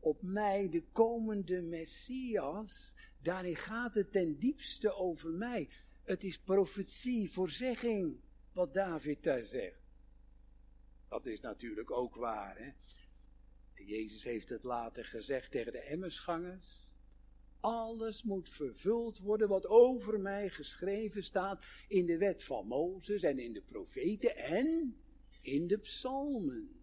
op 0.00 0.22
mij, 0.22 0.68
de 0.68 0.82
komende 0.92 1.62
Messias. 1.62 2.94
Daarin 3.22 3.56
gaat 3.56 3.94
het 3.94 4.12
ten 4.12 4.38
diepste 4.38 4.92
over 4.92 5.30
mij. 5.30 5.68
Het 6.02 6.24
is 6.24 6.38
profetie, 6.38 7.30
voorzegging, 7.30 8.20
wat 8.52 8.74
David 8.74 9.22
daar 9.22 9.42
zegt. 9.42 9.80
Dat 11.08 11.26
is 11.26 11.40
natuurlijk 11.40 11.90
ook 11.90 12.14
waar, 12.14 12.58
hè. 12.58 12.72
Jezus 13.84 14.24
heeft 14.24 14.48
het 14.48 14.64
later 14.64 15.04
gezegd 15.04 15.50
tegen 15.50 15.72
de 15.72 15.80
Emmersgangers. 15.80 16.89
Alles 17.60 18.22
moet 18.22 18.48
vervuld 18.48 19.18
worden 19.18 19.48
wat 19.48 19.66
over 19.66 20.20
mij 20.20 20.48
geschreven 20.48 21.22
staat 21.22 21.64
in 21.88 22.06
de 22.06 22.18
wet 22.18 22.44
van 22.44 22.66
Mozes 22.66 23.22
en 23.22 23.38
in 23.38 23.52
de 23.52 23.62
profeten 23.62 24.36
en 24.36 24.96
in 25.40 25.66
de 25.66 25.78
psalmen. 25.78 26.80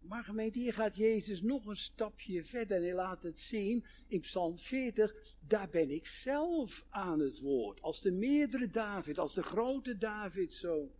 Maar 0.00 0.24
gemeente, 0.24 0.58
hier 0.58 0.74
gaat 0.74 0.96
Jezus 0.96 1.42
nog 1.42 1.66
een 1.66 1.76
stapje 1.76 2.44
verder 2.44 2.76
en 2.76 2.82
hij 2.82 2.94
laat 2.94 3.22
het 3.22 3.40
zien 3.40 3.84
in 4.08 4.20
Psalm 4.20 4.58
40. 4.58 5.36
Daar 5.46 5.68
ben 5.68 5.90
ik 5.90 6.06
zelf 6.06 6.86
aan 6.88 7.20
het 7.20 7.40
woord. 7.40 7.80
Als 7.82 8.00
de 8.00 8.12
meerdere 8.12 8.70
David, 8.70 9.18
als 9.18 9.34
de 9.34 9.42
grote 9.42 9.98
David 9.98 10.54
zo. 10.54 10.90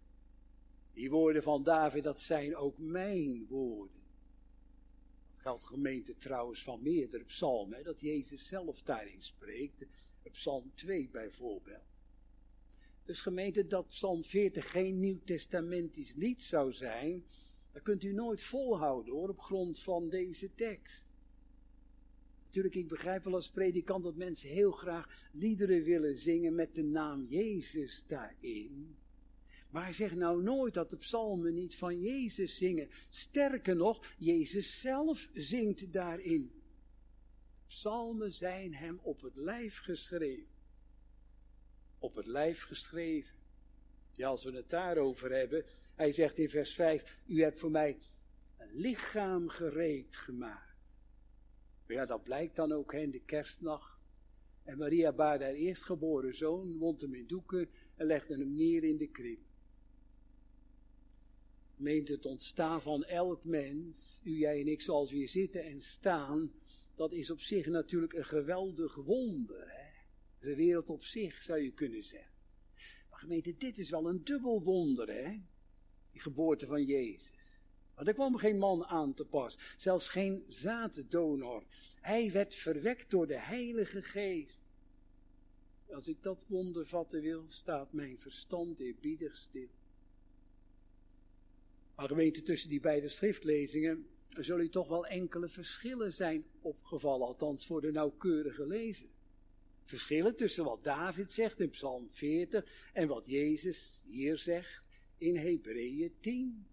Die 0.92 1.10
woorden 1.10 1.42
van 1.42 1.62
David, 1.62 2.04
dat 2.04 2.20
zijn 2.20 2.56
ook 2.56 2.78
mijn 2.78 3.46
woorden. 3.48 4.03
Geldt 5.44 5.64
gemeente 5.64 6.16
trouwens 6.16 6.62
van 6.62 6.82
meerdere 6.82 7.24
psalmen, 7.24 7.84
dat 7.84 8.00
Jezus 8.00 8.48
zelf 8.48 8.82
daarin 8.82 9.22
spreekt. 9.22 9.86
Psalm 10.30 10.72
2 10.74 11.08
bijvoorbeeld. 11.08 11.82
Dus 13.04 13.20
gemeente, 13.20 13.66
dat 13.66 13.88
Psalm 13.88 14.24
40 14.24 14.70
geen 14.70 15.00
nieuw-testamentisch 15.00 16.14
lied 16.14 16.42
zou 16.42 16.72
zijn, 16.72 17.24
dat 17.72 17.82
kunt 17.82 18.04
u 18.04 18.12
nooit 18.12 18.42
volhouden 18.42 19.14
hoor, 19.14 19.28
op 19.28 19.40
grond 19.40 19.78
van 19.78 20.08
deze 20.08 20.54
tekst. 20.54 21.06
Natuurlijk, 22.44 22.74
ik 22.74 22.88
begrijp 22.88 23.24
wel 23.24 23.34
als 23.34 23.50
predikant 23.50 24.04
dat 24.04 24.16
mensen 24.16 24.48
heel 24.48 24.72
graag 24.72 25.28
liederen 25.32 25.82
willen 25.82 26.16
zingen 26.16 26.54
met 26.54 26.74
de 26.74 26.82
naam 26.82 27.26
Jezus 27.28 28.04
daarin. 28.06 28.96
Maar 29.74 29.94
zegt 29.94 30.14
nou 30.14 30.42
nooit 30.42 30.74
dat 30.74 30.90
de 30.90 30.96
psalmen 30.96 31.54
niet 31.54 31.76
van 31.76 32.00
Jezus 32.00 32.56
zingen. 32.56 32.88
Sterker 33.08 33.76
nog, 33.76 34.06
Jezus 34.18 34.80
zelf 34.80 35.28
zingt 35.32 35.92
daarin. 35.92 36.62
Psalmen 37.66 38.32
zijn 38.32 38.74
hem 38.74 38.98
op 39.02 39.20
het 39.20 39.36
lijf 39.36 39.78
geschreven. 39.78 40.52
Op 41.98 42.14
het 42.14 42.26
lijf 42.26 42.62
geschreven. 42.62 43.36
Ja, 44.12 44.28
als 44.28 44.44
we 44.44 44.52
het 44.52 44.70
daarover 44.70 45.32
hebben, 45.32 45.64
hij 45.94 46.12
zegt 46.12 46.38
in 46.38 46.48
vers 46.48 46.74
5, 46.74 47.20
u 47.26 47.42
hebt 47.42 47.60
voor 47.60 47.70
mij 47.70 47.98
een 48.58 48.74
lichaam 48.74 49.48
gereed 49.48 50.16
gemaakt. 50.16 50.76
Maar 51.86 51.96
ja, 51.96 52.06
dat 52.06 52.22
blijkt 52.22 52.56
dan 52.56 52.72
ook 52.72 52.92
in 52.92 53.10
de 53.10 53.24
kerstnacht. 53.24 53.98
En 54.62 54.78
Maria 54.78 55.12
baarde 55.12 55.44
haar 55.44 55.54
eerstgeboren 55.54 56.34
zoon, 56.34 56.78
wond 56.78 57.00
hem 57.00 57.14
in 57.14 57.26
doeken 57.26 57.68
en 57.94 58.06
legde 58.06 58.38
hem 58.38 58.54
neer 58.56 58.84
in 58.84 58.96
de 58.96 59.08
krib. 59.08 59.52
Meent 61.76 62.08
het 62.08 62.26
ontstaan 62.26 62.82
van 62.82 63.04
elk 63.04 63.44
mens, 63.44 64.20
u, 64.24 64.38
jij 64.38 64.60
en 64.60 64.68
ik, 64.68 64.80
zoals 64.80 65.10
we 65.10 65.16
hier 65.16 65.28
zitten 65.28 65.64
en 65.64 65.80
staan, 65.80 66.52
dat 66.94 67.12
is 67.12 67.30
op 67.30 67.40
zich 67.40 67.66
natuurlijk 67.66 68.12
een 68.12 68.24
geweldig 68.24 68.94
wonder. 68.94 69.70
Hè? 69.70 69.90
Dat 70.38 70.56
wereld 70.56 70.90
op 70.90 71.02
zich, 71.02 71.42
zou 71.42 71.60
je 71.60 71.72
kunnen 71.72 72.04
zeggen. 72.04 72.32
Maar 73.10 73.18
gemeente, 73.18 73.56
dit 73.56 73.78
is 73.78 73.90
wel 73.90 74.08
een 74.08 74.24
dubbel 74.24 74.62
wonder, 74.62 75.08
hè? 75.08 75.40
Die 76.10 76.20
geboorte 76.20 76.66
van 76.66 76.84
Jezus. 76.84 77.32
Want 77.94 78.08
er 78.08 78.14
kwam 78.14 78.36
geen 78.36 78.58
man 78.58 78.84
aan 78.84 79.14
te 79.14 79.24
pas, 79.24 79.58
zelfs 79.76 80.08
geen 80.08 80.44
zaaddonor. 80.48 81.64
Hij 82.00 82.32
werd 82.32 82.54
verwekt 82.54 83.10
door 83.10 83.26
de 83.26 83.38
Heilige 83.38 84.02
Geest. 84.02 84.62
Als 85.90 86.08
ik 86.08 86.22
dat 86.22 86.44
wonder 86.46 86.86
vatten 86.86 87.20
wil, 87.20 87.44
staat 87.48 87.92
mijn 87.92 88.20
verstand 88.20 88.80
eerbiedig 88.80 89.36
stil. 89.36 89.68
Maar 91.96 92.08
gemeente, 92.08 92.42
tussen 92.42 92.68
die 92.68 92.80
beide 92.80 93.08
schriftlezingen 93.08 94.06
zullen 94.28 94.70
toch 94.70 94.88
wel 94.88 95.06
enkele 95.06 95.48
verschillen 95.48 96.12
zijn 96.12 96.44
opgevallen, 96.60 97.26
althans 97.26 97.66
voor 97.66 97.80
de 97.80 97.92
nauwkeurige 97.92 98.66
lezer. 98.66 99.08
Verschillen 99.84 100.36
tussen 100.36 100.64
wat 100.64 100.84
David 100.84 101.32
zegt 101.32 101.60
in 101.60 101.70
Psalm 101.70 102.10
40 102.10 102.90
en 102.92 103.08
wat 103.08 103.26
Jezus 103.26 104.02
hier 104.06 104.38
zegt 104.38 104.84
in 105.18 105.36
Hebreeën 105.36 106.14
10. 106.20 106.66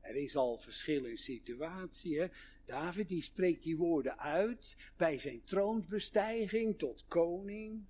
Er 0.00 0.16
is 0.16 0.36
al 0.36 0.58
verschil 0.58 1.04
in 1.04 1.16
situatie. 1.16 2.18
Hè? 2.18 2.26
David 2.64 3.08
die 3.08 3.22
spreekt 3.22 3.62
die 3.62 3.76
woorden 3.76 4.18
uit 4.18 4.76
bij 4.96 5.18
zijn 5.18 5.44
troonsbestijging 5.44 6.78
tot 6.78 7.04
koning. 7.08 7.84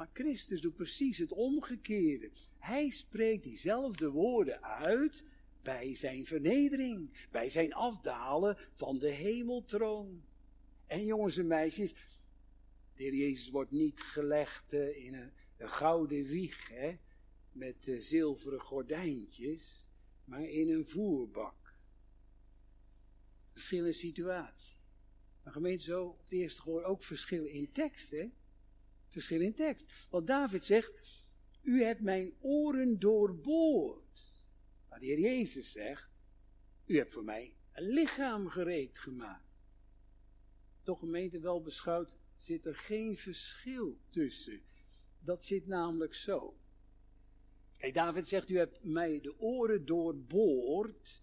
Maar 0.00 0.10
Christus 0.12 0.60
doet 0.60 0.74
precies 0.74 1.18
het 1.18 1.32
omgekeerde. 1.32 2.30
Hij 2.58 2.90
spreekt 2.90 3.44
diezelfde 3.44 4.10
woorden 4.10 4.62
uit 4.62 5.24
bij 5.62 5.94
zijn 5.94 6.24
vernedering, 6.24 7.28
bij 7.30 7.50
zijn 7.50 7.74
afdalen 7.74 8.58
van 8.72 8.98
de 8.98 9.10
hemeltroon. 9.10 10.22
En 10.86 11.04
jongens 11.04 11.36
en 11.36 11.46
meisjes, 11.46 11.92
de 12.94 13.02
heer 13.02 13.14
Jezus 13.14 13.50
wordt 13.50 13.70
niet 13.70 14.00
gelegd 14.00 14.72
eh, 14.72 15.04
in 15.04 15.14
een, 15.14 15.32
gouden 15.68 16.24
wieg, 16.24 16.68
hè, 16.68 16.98
met 17.52 17.88
uh, 17.88 18.00
zilveren 18.00 18.60
gordijntjes, 18.60 19.88
maar 20.24 20.48
in 20.48 20.70
een 20.70 20.84
voerbak. 20.84 21.74
Verschillende 23.52 23.92
situatie. 23.92 24.76
Maar 25.42 25.52
gemeente 25.52 25.84
zo, 25.84 26.04
op 26.04 26.22
het 26.22 26.32
eerste 26.32 26.62
gehoor 26.62 26.82
ook 26.82 27.02
verschillen 27.02 27.50
in 27.50 27.72
tekst, 27.72 28.10
hè. 28.10 28.30
Verschil 29.10 29.40
in 29.40 29.54
tekst. 29.54 30.06
Want 30.10 30.26
David 30.26 30.64
zegt, 30.64 30.92
u 31.62 31.82
hebt 31.82 32.00
mijn 32.00 32.34
oren 32.40 32.98
doorboord. 32.98 34.34
Maar 34.88 35.00
de 35.00 35.06
Heer 35.06 35.18
Jezus 35.18 35.72
zegt, 35.72 36.10
u 36.86 36.96
hebt 36.96 37.12
voor 37.12 37.24
mij 37.24 37.54
een 37.72 37.88
lichaam 37.88 38.48
gereed 38.48 38.98
gemaakt. 38.98 39.50
Toch 40.82 40.98
gemeente 40.98 41.40
wel 41.40 41.62
beschouwd, 41.62 42.18
zit 42.36 42.66
er 42.66 42.76
geen 42.76 43.16
verschil 43.16 43.98
tussen. 44.08 44.60
Dat 45.20 45.44
zit 45.44 45.66
namelijk 45.66 46.14
zo. 46.14 46.56
David 47.92 48.28
zegt, 48.28 48.48
u 48.48 48.56
hebt 48.56 48.84
mij 48.84 49.20
de 49.20 49.38
oren 49.38 49.86
doorboord. 49.86 51.22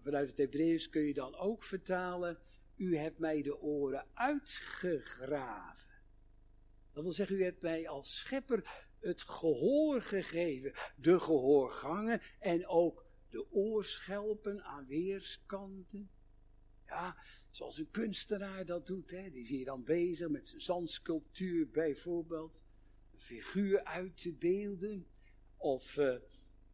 Vanuit 0.00 0.28
het 0.28 0.38
Hebreeuws 0.38 0.88
kun 0.88 1.02
je 1.02 1.14
dan 1.14 1.34
ook 1.34 1.64
vertalen, 1.64 2.38
u 2.76 2.96
hebt 2.96 3.18
mij 3.18 3.42
de 3.42 3.60
oren 3.60 4.06
uitgegraven. 4.14 5.87
Dat 6.98 7.06
wil 7.06 7.16
zeggen, 7.16 7.36
u 7.36 7.44
hebt 7.44 7.62
mij 7.62 7.88
als 7.88 8.18
schepper 8.18 8.86
het 9.00 9.22
gehoor 9.22 10.02
gegeven, 10.02 10.72
de 10.96 11.20
gehoorgangen 11.20 12.20
en 12.38 12.66
ook 12.66 13.06
de 13.28 13.52
oorschelpen 13.52 14.64
aan 14.64 14.86
weerskanten. 14.86 16.10
Ja, 16.86 17.16
zoals 17.50 17.78
een 17.78 17.90
kunstenaar 17.90 18.64
dat 18.64 18.86
doet, 18.86 19.10
hè. 19.10 19.30
die 19.30 19.46
zie 19.46 19.58
je 19.58 19.64
dan 19.64 19.84
bezig 19.84 20.28
met 20.28 20.48
zijn 20.48 20.60
zandsculptuur 20.60 21.68
bijvoorbeeld. 21.68 22.64
Een 23.12 23.18
figuur 23.18 23.84
uit 23.84 24.16
te 24.16 24.32
beelden. 24.32 25.06
Of 25.56 25.96
uh, 25.96 26.14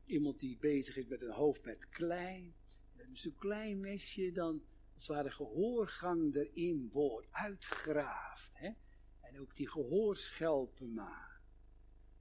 iemand 0.05 0.41
die 0.41 0.59
bezig 0.59 0.97
is 0.97 1.07
met 1.07 1.23
een 1.23 1.31
hoofd 1.31 1.65
met 1.65 1.89
klei. 1.89 2.55
Met 2.97 3.07
zo'n 3.13 3.37
klein 3.39 3.81
mesje 3.81 4.33
dan 4.33 4.63
als 4.95 5.07
het 5.07 5.17
ware 5.17 5.31
gehoorgang 5.31 6.35
erin 6.35 6.89
wordt, 6.93 7.29
uitgraafd. 7.31 8.51
Hè. 8.55 8.71
En 9.35 9.41
ook 9.41 9.55
die 9.55 9.69
gehoorschelpen 9.69 10.95
maar. 10.95 11.41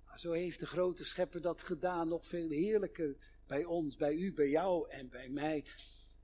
maar. 0.05 0.19
Zo 0.19 0.31
heeft 0.31 0.59
de 0.59 0.65
grote 0.65 1.05
schepper 1.05 1.41
dat 1.41 1.61
gedaan, 1.61 2.07
nog 2.07 2.27
veel 2.27 2.49
heerlijker 2.49 3.15
bij 3.47 3.65
ons, 3.65 3.95
bij 3.95 4.13
u, 4.13 4.33
bij 4.33 4.49
jou 4.49 4.89
en 4.89 5.09
bij 5.09 5.29
mij. 5.29 5.65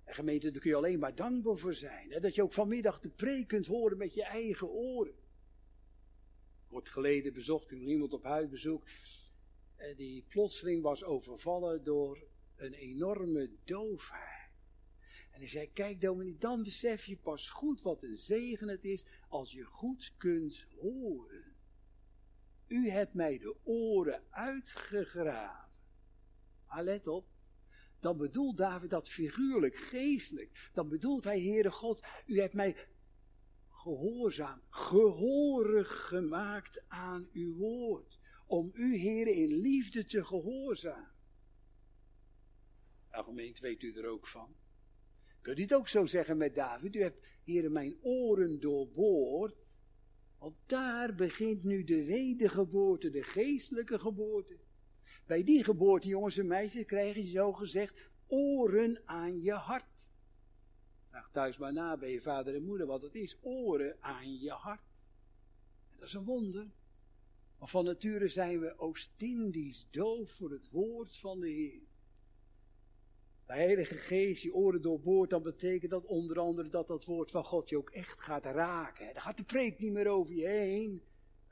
En 0.03 0.13
gemeente, 0.13 0.51
daar 0.51 0.61
kun 0.61 0.69
je 0.69 0.75
alleen 0.75 0.99
maar 0.99 1.15
dankbaar 1.15 1.57
voor 1.57 1.73
zijn. 1.73 2.11
Hè? 2.11 2.19
Dat 2.19 2.35
je 2.35 2.43
ook 2.43 2.53
vanmiddag 2.53 2.99
de 2.99 3.09
preek 3.09 3.47
kunt 3.47 3.67
horen 3.67 3.97
met 3.97 4.13
je 4.13 4.23
eigen 4.23 4.69
oren. 4.69 5.15
Kort 6.67 6.89
geleden 6.89 7.33
bezocht 7.33 7.71
ik 7.71 7.79
iemand 7.79 8.13
op 8.13 8.23
huisbezoek. 8.23 8.83
Die 9.95 10.25
plotseling 10.27 10.81
was 10.81 11.03
overvallen 11.03 11.83
door 11.83 12.23
een 12.55 12.73
enorme 12.73 13.49
doofheid. 13.63 14.28
En 15.39 15.45
hij 15.45 15.53
zei, 15.53 15.73
kijk 15.73 16.01
Dominique, 16.01 16.39
dan 16.39 16.63
besef 16.63 17.05
je 17.05 17.17
pas 17.17 17.49
goed 17.49 17.81
wat 17.81 18.03
een 18.03 18.17
zegen 18.17 18.67
het 18.67 18.85
is 18.85 19.05
als 19.27 19.51
je 19.51 19.63
goed 19.63 20.13
kunt 20.17 20.67
horen. 20.79 21.55
U 22.67 22.89
hebt 22.89 23.13
mij 23.13 23.37
de 23.37 23.55
oren 23.63 24.23
uitgegraven. 24.29 25.69
Maar 26.67 26.83
let 26.83 27.07
op, 27.07 27.27
dan 27.99 28.17
bedoelt 28.17 28.57
David 28.57 28.89
dat 28.89 29.09
figuurlijk, 29.09 29.75
geestelijk. 29.75 30.69
Dan 30.73 30.89
bedoelt 30.89 31.23
hij, 31.23 31.41
Heere 31.41 31.71
God, 31.71 32.03
u 32.25 32.39
hebt 32.39 32.53
mij 32.53 32.87
gehoorzaam, 33.69 34.61
gehorig 34.69 36.07
gemaakt 36.07 36.83
aan 36.87 37.29
uw 37.33 37.55
woord. 37.55 38.19
Om 38.45 38.71
u, 38.73 38.99
Heere, 38.99 39.35
in 39.35 39.53
liefde 39.53 40.05
te 40.05 40.25
gehoorzamen. 40.25 41.11
Nou, 43.11 43.23
gemeente, 43.23 43.61
weet 43.61 43.83
u 43.83 43.93
er 43.93 44.07
ook 44.07 44.27
van. 44.27 44.55
Kunt 45.41 45.59
u 45.59 45.61
het 45.61 45.73
ook 45.73 45.87
zo 45.87 46.05
zeggen 46.05 46.37
met 46.37 46.55
David? 46.55 46.95
U 46.95 47.01
hebt, 47.01 47.27
Heere, 47.43 47.69
mijn 47.69 47.97
oren 48.01 48.59
doorboord. 48.59 49.55
Want 50.37 50.55
daar 50.65 51.15
begint 51.15 51.63
nu 51.63 51.83
de 51.83 52.05
wedergeboorte, 52.05 53.09
de 53.09 53.23
geestelijke 53.23 53.99
geboorte. 53.99 54.57
Bij 55.25 55.43
die 55.43 55.63
geboorte, 55.63 56.07
jongens 56.07 56.37
en 56.37 56.47
meisjes, 56.47 56.85
krijg 56.85 57.15
je 57.15 57.25
zo 57.25 57.53
gezegd 57.53 58.11
oren 58.27 59.01
aan 59.05 59.41
je 59.41 59.53
hart. 59.53 60.09
Vraag 61.09 61.29
thuis 61.31 61.57
maar 61.57 61.73
na 61.73 61.97
bij 61.97 62.11
je 62.11 62.21
vader 62.21 62.55
en 62.55 62.63
moeder 62.63 62.87
wat 62.87 63.01
het 63.01 63.15
is. 63.15 63.37
Oren 63.41 63.97
aan 63.99 64.39
je 64.39 64.51
hart. 64.51 64.81
En 65.89 65.97
dat 65.97 66.07
is 66.07 66.13
een 66.13 66.23
wonder. 66.23 66.67
Maar 67.57 67.67
van 67.67 67.85
nature 67.85 68.27
zijn 68.27 68.59
we 68.59 68.77
Oost-Indisch 68.77 69.87
doof 69.89 70.31
voor 70.31 70.51
het 70.51 70.69
woord 70.69 71.17
van 71.17 71.39
de 71.39 71.49
Heer. 71.49 71.88
De 73.49 73.55
Heilige 73.55 73.95
Geest 73.95 74.43
je 74.43 74.53
oren 74.53 74.81
doorboort, 74.81 75.29
dan 75.29 75.43
betekent 75.43 75.91
dat 75.91 76.05
onder 76.05 76.39
andere 76.39 76.69
dat 76.69 76.87
dat 76.87 77.05
woord 77.05 77.31
van 77.31 77.43
God 77.43 77.69
je 77.69 77.77
ook 77.77 77.89
echt 77.89 78.21
gaat 78.21 78.45
raken. 78.45 79.13
Dan 79.13 79.21
gaat 79.21 79.37
de 79.37 79.43
preek 79.43 79.79
niet 79.79 79.91
meer 79.91 80.07
over 80.07 80.35
je 80.35 80.47
heen. 80.47 81.03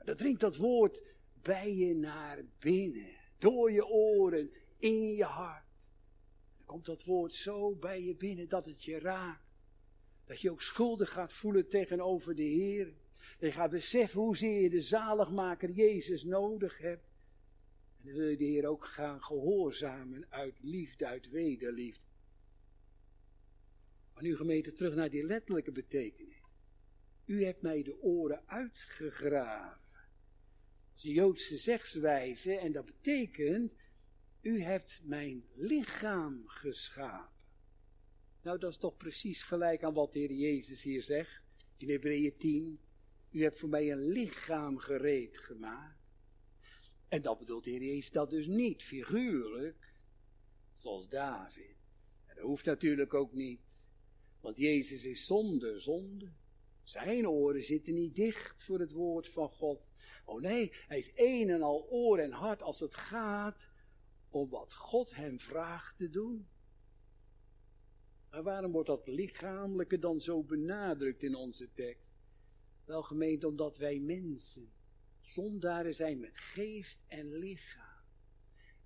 Dan 0.04 0.16
dringt 0.16 0.40
dat 0.40 0.56
woord 0.56 1.02
bij 1.42 1.74
je 1.74 1.94
naar 1.94 2.44
binnen. 2.58 3.16
Door 3.38 3.72
je 3.72 3.86
oren, 3.86 4.50
in 4.76 5.14
je 5.14 5.24
hart. 5.24 5.64
Dan 6.56 6.66
komt 6.66 6.86
dat 6.86 7.04
woord 7.04 7.34
zo 7.34 7.74
bij 7.74 8.02
je 8.02 8.14
binnen 8.14 8.48
dat 8.48 8.66
het 8.66 8.84
je 8.84 8.98
raakt. 8.98 9.48
Dat 10.24 10.40
je 10.40 10.50
ook 10.50 10.62
schuldig 10.62 11.12
gaat 11.12 11.32
voelen 11.32 11.68
tegenover 11.68 12.34
de 12.34 12.42
Heer. 12.42 12.94
Dat 13.38 13.48
je 13.48 13.52
gaat 13.52 13.70
beseffen 13.70 14.20
hoezeer 14.20 14.60
je 14.60 14.70
de 14.70 14.80
zaligmaker 14.80 15.70
Jezus 15.70 16.24
nodig 16.24 16.78
hebt. 16.78 17.07
Wil 18.12 18.28
je 18.28 18.36
de 18.36 18.44
Heer 18.44 18.66
ook 18.66 18.84
gaan 18.84 19.22
gehoorzamen 19.22 20.26
uit 20.30 20.54
liefde, 20.60 21.06
uit 21.06 21.28
wederliefde. 21.30 22.06
Maar 24.14 24.22
nu 24.22 24.36
gemeente 24.36 24.72
terug 24.72 24.94
naar 24.94 25.10
die 25.10 25.24
letterlijke 25.24 25.72
betekenis. 25.72 26.42
U 27.24 27.44
hebt 27.44 27.62
mij 27.62 27.82
de 27.82 28.00
oren 28.00 28.48
uitgegraven. 28.48 29.80
Dat 29.92 30.96
is 30.96 31.04
een 31.04 31.12
Joodse 31.12 31.56
zegswijze 31.56 32.58
en 32.58 32.72
dat 32.72 32.84
betekent, 32.84 33.76
u 34.40 34.62
hebt 34.62 35.00
mijn 35.04 35.44
lichaam 35.54 36.42
geschapen. 36.46 37.36
Nou, 38.42 38.58
dat 38.58 38.70
is 38.70 38.78
toch 38.78 38.96
precies 38.96 39.42
gelijk 39.42 39.82
aan 39.82 39.94
wat 39.94 40.12
de 40.12 40.18
Heer 40.18 40.32
Jezus 40.32 40.82
hier 40.82 41.02
zegt 41.02 41.42
in 41.76 41.90
Hebreeën 41.90 42.34
10. 42.38 42.80
U 43.30 43.42
hebt 43.42 43.58
voor 43.58 43.68
mij 43.68 43.92
een 43.92 44.08
lichaam 44.08 44.78
gereed 44.78 45.38
gemaakt. 45.38 46.07
En 47.08 47.22
dat 47.22 47.38
bedoelt 47.38 47.64
de 47.64 47.70
Heer 47.70 47.82
Jezus 47.82 48.10
dat 48.10 48.30
dus 48.30 48.46
niet 48.46 48.82
figuurlijk, 48.82 49.94
zoals 50.72 51.08
David. 51.08 51.76
En 52.26 52.34
dat 52.34 52.44
hoeft 52.44 52.64
natuurlijk 52.64 53.14
ook 53.14 53.32
niet, 53.32 53.88
want 54.40 54.56
Jezus 54.56 55.04
is 55.04 55.26
zonder 55.26 55.80
zonde. 55.80 56.32
Zijn 56.82 57.28
oren 57.28 57.62
zitten 57.62 57.94
niet 57.94 58.14
dicht 58.14 58.64
voor 58.64 58.80
het 58.80 58.92
woord 58.92 59.28
van 59.28 59.48
God. 59.48 59.92
Oh 60.24 60.40
nee, 60.40 60.72
hij 60.72 60.98
is 60.98 61.12
een 61.14 61.50
en 61.50 61.62
al 61.62 61.88
oor 61.90 62.18
en 62.18 62.32
hart 62.32 62.62
als 62.62 62.80
het 62.80 62.94
gaat 62.94 63.68
om 64.28 64.48
wat 64.48 64.74
God 64.74 65.14
hem 65.14 65.38
vraagt 65.38 65.98
te 65.98 66.10
doen. 66.10 66.48
Maar 68.30 68.42
waarom 68.42 68.72
wordt 68.72 68.88
dat 68.88 69.06
lichamelijke 69.06 69.98
dan 69.98 70.20
zo 70.20 70.42
benadrukt 70.42 71.22
in 71.22 71.34
onze 71.34 71.72
tekst? 71.72 72.08
Wel 72.84 73.02
gemeend 73.02 73.44
omdat 73.44 73.76
wij 73.76 73.98
mensen 73.98 74.72
zondaren 75.28 75.94
zijn 75.94 76.20
met 76.20 76.36
geest 76.38 77.04
en 77.08 77.38
lichaam. 77.38 78.04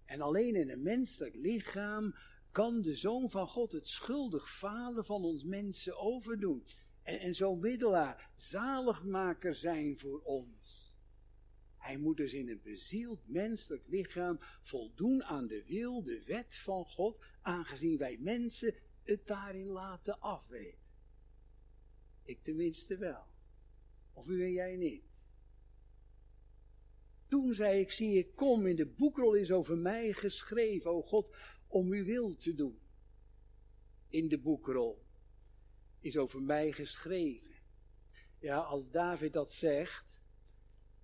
En 0.05 0.21
alleen 0.21 0.55
in 0.55 0.71
een 0.71 0.83
menselijk 0.83 1.35
lichaam 1.35 2.15
kan 2.51 2.83
de 2.83 2.95
Zoon 2.95 3.31
van 3.31 3.49
God 3.49 3.73
het 3.73 3.89
schuldig 3.89 4.51
falen 4.51 5.05
van 5.05 5.25
ons 5.25 5.45
mensen 5.45 5.99
overdoen. 5.99 6.65
En, 7.03 7.21
en 7.21 7.35
zo'n 7.35 7.61
middelaar, 7.61 8.31
zaligmaker 8.35 9.55
zijn 9.55 9.99
voor 9.99 10.21
ons. 10.23 10.93
Hij 11.77 11.97
moet 11.97 12.17
dus 12.17 12.35
in 12.35 12.49
een 12.49 12.61
bezield 12.63 13.29
menselijk 13.29 13.87
lichaam 13.87 14.39
voldoen 14.63 15.25
aan 15.25 15.47
de 15.47 15.65
wil, 15.65 16.03
de 16.03 16.25
wet 16.25 16.57
van 16.57 16.85
God, 16.85 17.25
aangezien 17.41 17.99
wij 17.99 18.19
mensen 18.21 18.75
het 19.03 19.27
daarin 19.27 19.67
laten 19.67 20.21
afweten. 20.21 20.79
Ik 22.23 22.43
tenminste 22.43 22.97
wel. 22.97 23.25
Of 24.13 24.29
u 24.29 24.43
en 24.45 24.53
jij 24.53 24.77
niet. 24.77 25.12
Toen 27.33 27.55
zei 27.55 27.81
ik, 27.81 27.90
zie 27.90 28.18
ik 28.18 28.35
kom, 28.35 28.66
in 28.66 28.77
de 28.77 28.87
boekrol 28.87 29.35
is 29.35 29.53
over 29.53 29.79
mij 29.79 30.12
geschreven, 30.12 30.90
o 30.90 31.03
God, 31.03 31.37
om 31.66 31.92
uw 31.92 32.05
wil 32.05 32.37
te 32.37 32.55
doen. 32.55 32.79
In 34.09 34.29
de 34.29 34.38
boekrol 34.38 35.03
is 36.01 36.16
over 36.16 36.42
mij 36.42 36.73
geschreven. 36.73 37.55
Ja, 38.38 38.59
als 38.59 38.90
David 38.90 39.33
dat 39.33 39.53
zegt, 39.53 40.23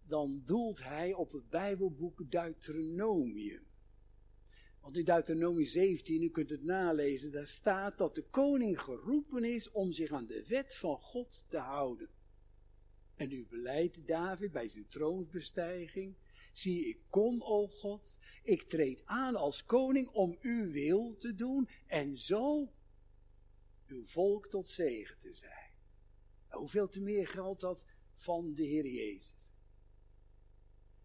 dan 0.06 0.42
doelt 0.44 0.82
hij 0.82 1.12
op 1.12 1.32
het 1.32 1.48
Bijbelboek 1.48 2.30
Deuteronomium. 2.30 3.66
Want 4.80 4.96
in 4.96 5.04
Deuteronomie 5.04 5.66
17, 5.66 6.22
u 6.22 6.30
kunt 6.30 6.50
het 6.50 6.62
nalezen, 6.62 7.32
daar 7.32 7.46
staat 7.46 7.98
dat 7.98 8.14
de 8.14 8.24
koning 8.24 8.80
geroepen 8.80 9.44
is 9.44 9.70
om 9.70 9.92
zich 9.92 10.10
aan 10.10 10.26
de 10.26 10.46
wet 10.48 10.74
van 10.74 10.98
God 10.98 11.44
te 11.48 11.58
houden. 11.58 12.08
En 13.18 13.32
u 13.32 13.46
beleidt 13.46 14.06
David 14.06 14.52
bij 14.52 14.68
zijn 14.68 14.88
troonsbestijging. 14.88 16.16
Zie, 16.52 16.86
ik 16.86 17.00
kom, 17.10 17.42
o 17.42 17.66
God, 17.66 18.18
ik 18.42 18.62
treed 18.62 19.02
aan 19.04 19.36
als 19.36 19.64
koning 19.64 20.08
om 20.08 20.38
uw 20.40 20.70
wil 20.70 21.16
te 21.16 21.34
doen 21.34 21.68
en 21.86 22.18
zo 22.18 22.72
uw 23.86 24.06
volk 24.06 24.48
tot 24.48 24.68
zegen 24.68 25.18
te 25.18 25.34
zijn. 25.34 25.72
hoeveel 26.48 26.88
te 26.88 27.00
meer 27.00 27.28
geldt 27.28 27.60
dat 27.60 27.86
van 28.14 28.54
de 28.54 28.62
Heer 28.62 28.86
Jezus. 28.86 29.52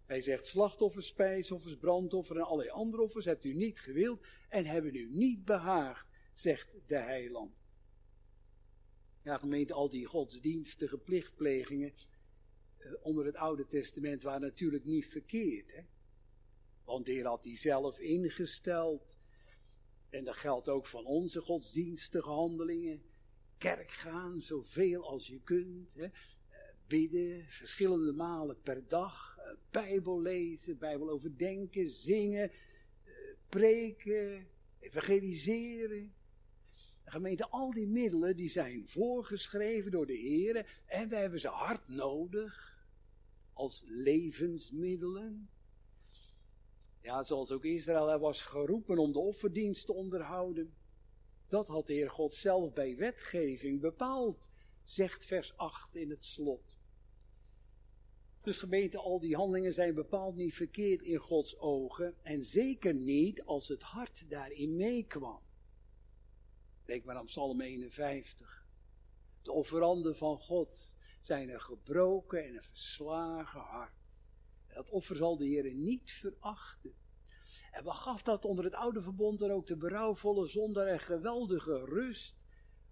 Hij 0.05 0.21
zegt 0.21 0.45
slachtoffers, 0.45 1.07
spijsoffers, 1.07 1.77
brandoffers 1.77 2.39
en 2.39 2.45
allerlei 2.45 2.69
andere 2.69 3.03
offers 3.03 3.25
hebt 3.25 3.45
u 3.45 3.53
niet 3.53 3.79
gewild 3.79 4.25
en 4.49 4.65
hebben 4.65 4.95
u 4.95 5.09
niet 5.09 5.45
behaagd, 5.45 6.07
zegt 6.33 6.75
de 6.85 6.97
heiland. 6.97 7.62
Ja, 9.23 9.37
gemeente, 9.37 9.73
al 9.73 9.89
die 9.89 10.05
godsdienstige 10.05 10.97
plichtplegingen 10.97 11.93
eh, 12.77 12.91
onder 13.01 13.25
het 13.25 13.35
Oude 13.35 13.67
Testament 13.67 14.23
waren 14.23 14.41
natuurlijk 14.41 14.83
niet 14.83 15.07
verkeerd. 15.07 15.71
Hè? 15.71 15.81
Want 16.83 17.05
de 17.05 17.11
Heer 17.11 17.25
had 17.25 17.43
die 17.43 17.57
zelf 17.57 17.99
ingesteld. 17.99 19.17
En 20.09 20.23
dat 20.23 20.35
geldt 20.35 20.69
ook 20.69 20.85
van 20.85 21.05
onze 21.05 21.41
godsdienstige 21.41 22.29
handelingen. 22.29 23.01
Kerk 23.57 23.91
gaan, 23.91 24.41
zoveel 24.41 25.09
als 25.09 25.27
je 25.27 25.39
kunt. 25.41 25.93
Hè? 25.93 26.03
Eh, 26.03 26.11
bidden, 26.87 27.45
verschillende 27.47 28.11
malen 28.11 28.61
per 28.61 28.87
dag. 28.87 29.37
Eh, 29.37 29.51
Bijbel 29.71 30.21
lezen, 30.21 30.77
Bijbel 30.77 31.09
overdenken, 31.09 31.89
zingen, 31.89 32.51
preken, 33.49 34.47
evangeliseren. 34.79 36.13
Gemeente, 37.05 37.49
al 37.49 37.71
die 37.71 37.87
middelen 37.87 38.35
die 38.35 38.49
zijn 38.49 38.87
voorgeschreven 38.87 39.91
door 39.91 40.05
de 40.05 40.17
Heer 40.17 40.81
en 40.85 41.09
wij 41.09 41.21
hebben 41.21 41.39
ze 41.39 41.47
hard 41.47 41.87
nodig 41.87 42.77
als 43.53 43.83
levensmiddelen. 43.85 45.49
Ja, 47.01 47.23
zoals 47.23 47.51
ook 47.51 47.65
Israël 47.65 48.11
er 48.11 48.19
was 48.19 48.43
geroepen 48.43 48.97
om 48.97 49.11
de 49.11 49.19
offerdienst 49.19 49.85
te 49.85 49.93
onderhouden. 49.93 50.73
Dat 51.47 51.67
had 51.67 51.87
de 51.87 51.93
Heer 51.93 52.09
God 52.09 52.33
zelf 52.33 52.73
bij 52.73 52.95
wetgeving 52.95 53.81
bepaald, 53.81 54.49
zegt 54.83 55.25
vers 55.25 55.57
8 55.57 55.95
in 55.95 56.09
het 56.09 56.25
slot. 56.25 56.77
Dus 58.41 58.57
gemeente, 58.57 58.97
al 58.97 59.19
die 59.19 59.35
handelingen 59.35 59.73
zijn 59.73 59.93
bepaald 59.93 60.35
niet 60.35 60.53
verkeerd 60.53 61.01
in 61.01 61.17
Gods 61.17 61.59
ogen 61.59 62.15
en 62.21 62.45
zeker 62.45 62.93
niet 62.93 63.43
als 63.43 63.67
het 63.67 63.81
hart 63.81 64.29
daarin 64.29 64.75
meekwam. 64.75 65.41
Denk 66.85 67.03
maar 67.03 67.15
aan 67.15 67.25
Psalm 67.25 67.61
51. 67.61 68.65
De 69.41 69.51
offeranden 69.51 70.15
van 70.17 70.39
God 70.39 70.93
zijn 71.21 71.49
een 71.49 71.61
gebroken 71.61 72.45
en 72.45 72.55
een 72.55 72.63
verslagen 72.63 73.61
hart. 73.61 73.93
En 74.67 74.75
dat 74.75 74.89
offer 74.89 75.15
zal 75.15 75.37
de 75.37 75.45
Heer 75.45 75.73
niet 75.73 76.11
verachten. 76.11 76.95
En 77.71 77.83
wat 77.83 77.95
gaf 77.95 78.23
dat 78.23 78.45
onder 78.45 78.65
het 78.65 78.73
oude 78.73 79.01
verbond 79.01 79.39
dan 79.39 79.51
ook 79.51 79.67
de 79.67 79.77
berouwvolle 79.77 80.47
zonder 80.47 80.87
en 80.87 80.99
geweldige 80.99 81.85
rust, 81.85 82.37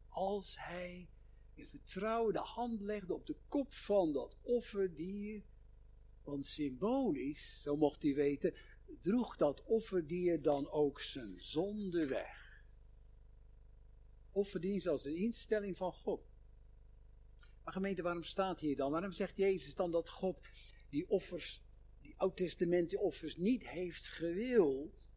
als 0.09 0.55
hij 0.59 1.09
in 1.53 1.67
vertrouwen 1.67 2.33
de 2.33 2.39
hand 2.39 2.81
legde 2.81 3.13
op 3.13 3.25
de 3.25 3.37
kop 3.47 3.73
van 3.73 4.13
dat 4.13 4.37
offerdier. 4.41 5.43
Want 6.23 6.45
symbolisch, 6.45 7.61
zo 7.61 7.77
mocht 7.77 8.01
hij 8.01 8.13
weten, 8.13 8.55
droeg 9.01 9.37
dat 9.37 9.63
offerdier 9.63 10.41
dan 10.41 10.69
ook 10.69 10.99
zijn 10.99 11.41
zonde 11.41 12.05
weg. 12.05 12.50
Offerdienst 14.31 14.87
als 14.87 15.05
een 15.05 15.15
instelling 15.15 15.77
van 15.77 15.93
God. 15.93 16.31
Maar 17.63 17.73
gemeente, 17.73 18.01
waarom 18.01 18.23
staat 18.23 18.59
hier 18.59 18.75
dan? 18.75 18.91
Waarom 18.91 19.11
zegt 19.11 19.37
Jezus 19.37 19.75
dan 19.75 19.91
dat 19.91 20.09
God 20.09 20.41
die 20.89 21.09
offers, 21.09 21.63
die 21.99 22.13
oud 22.17 22.95
offers 22.95 23.35
niet 23.35 23.67
heeft 23.67 24.07
gewild? 24.07 25.09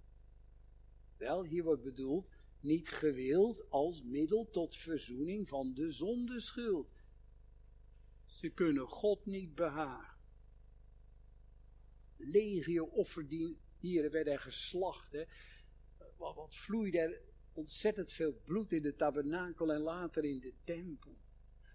Wel, 1.16 1.44
hier 1.44 1.64
wordt 1.64 1.82
bedoeld, 1.82 2.28
niet 2.60 2.88
gewild 2.88 3.70
als 3.70 4.02
middel 4.02 4.50
tot 4.50 4.76
verzoening 4.76 5.48
van 5.48 5.74
de 5.74 5.90
zondeschuld. 5.90 7.04
Ze 8.24 8.48
kunnen 8.48 8.86
God 8.86 9.26
niet 9.26 9.54
behagen. 9.54 10.18
Legio 12.16 12.84
offerdieren 12.84 14.10
werden 14.10 14.38
geslacht. 14.38 15.12
Hè. 15.12 15.24
Wat, 16.16 16.34
wat 16.34 16.54
vloeide 16.54 16.98
er 16.98 17.20
ontzettend 17.54 18.12
veel 18.12 18.34
bloed 18.44 18.72
in 18.72 18.82
de 18.82 18.94
tabernakel 18.94 19.72
en 19.72 19.80
later 19.80 20.24
in 20.24 20.40
de 20.40 20.52
tempel. 20.64 21.16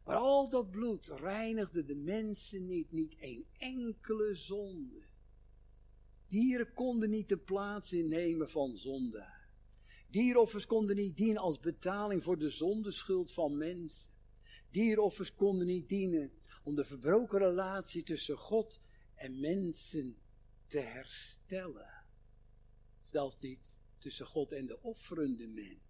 Maar 0.06 0.16
al 0.16 0.50
dat 0.50 0.72
bloed 0.72 1.08
reinigde 1.08 1.86
de 1.86 1.96
mensen 1.96 2.68
niet, 2.68 2.92
niet 2.92 3.16
een 3.20 3.46
enkele 3.58 4.36
zonde. 4.36 5.08
Dieren 6.28 6.74
konden 6.74 7.10
niet 7.10 7.30
de 7.30 7.38
plaats 7.38 7.94
innemen 7.94 8.50
van 8.50 8.78
zonde. 8.78 9.38
Dieroffers 10.10 10.66
konden 10.66 10.96
niet 10.96 11.18
dienen 11.18 11.42
als 11.42 11.60
betaling 11.60 12.24
voor 12.24 12.38
de 12.38 12.50
zondeschuld 12.50 13.32
van 13.32 13.58
mensen. 13.58 14.12
Dieroffers 14.72 15.36
konden 15.36 15.68
niet 15.68 15.90
dienen 15.90 16.32
om 16.64 16.76
de 16.76 16.86
verbroken 16.86 17.40
relatie 17.40 18.04
tussen 18.04 18.38
God 18.38 18.82
en 19.16 19.40
mensen 19.40 20.18
te 20.68 20.80
herstellen. 20.80 22.04
Zelfs 23.00 23.40
niet 23.40 23.79
tussen 24.00 24.26
God 24.26 24.52
en 24.52 24.66
de 24.66 24.82
offerende 24.82 25.48
mens. 25.48 25.88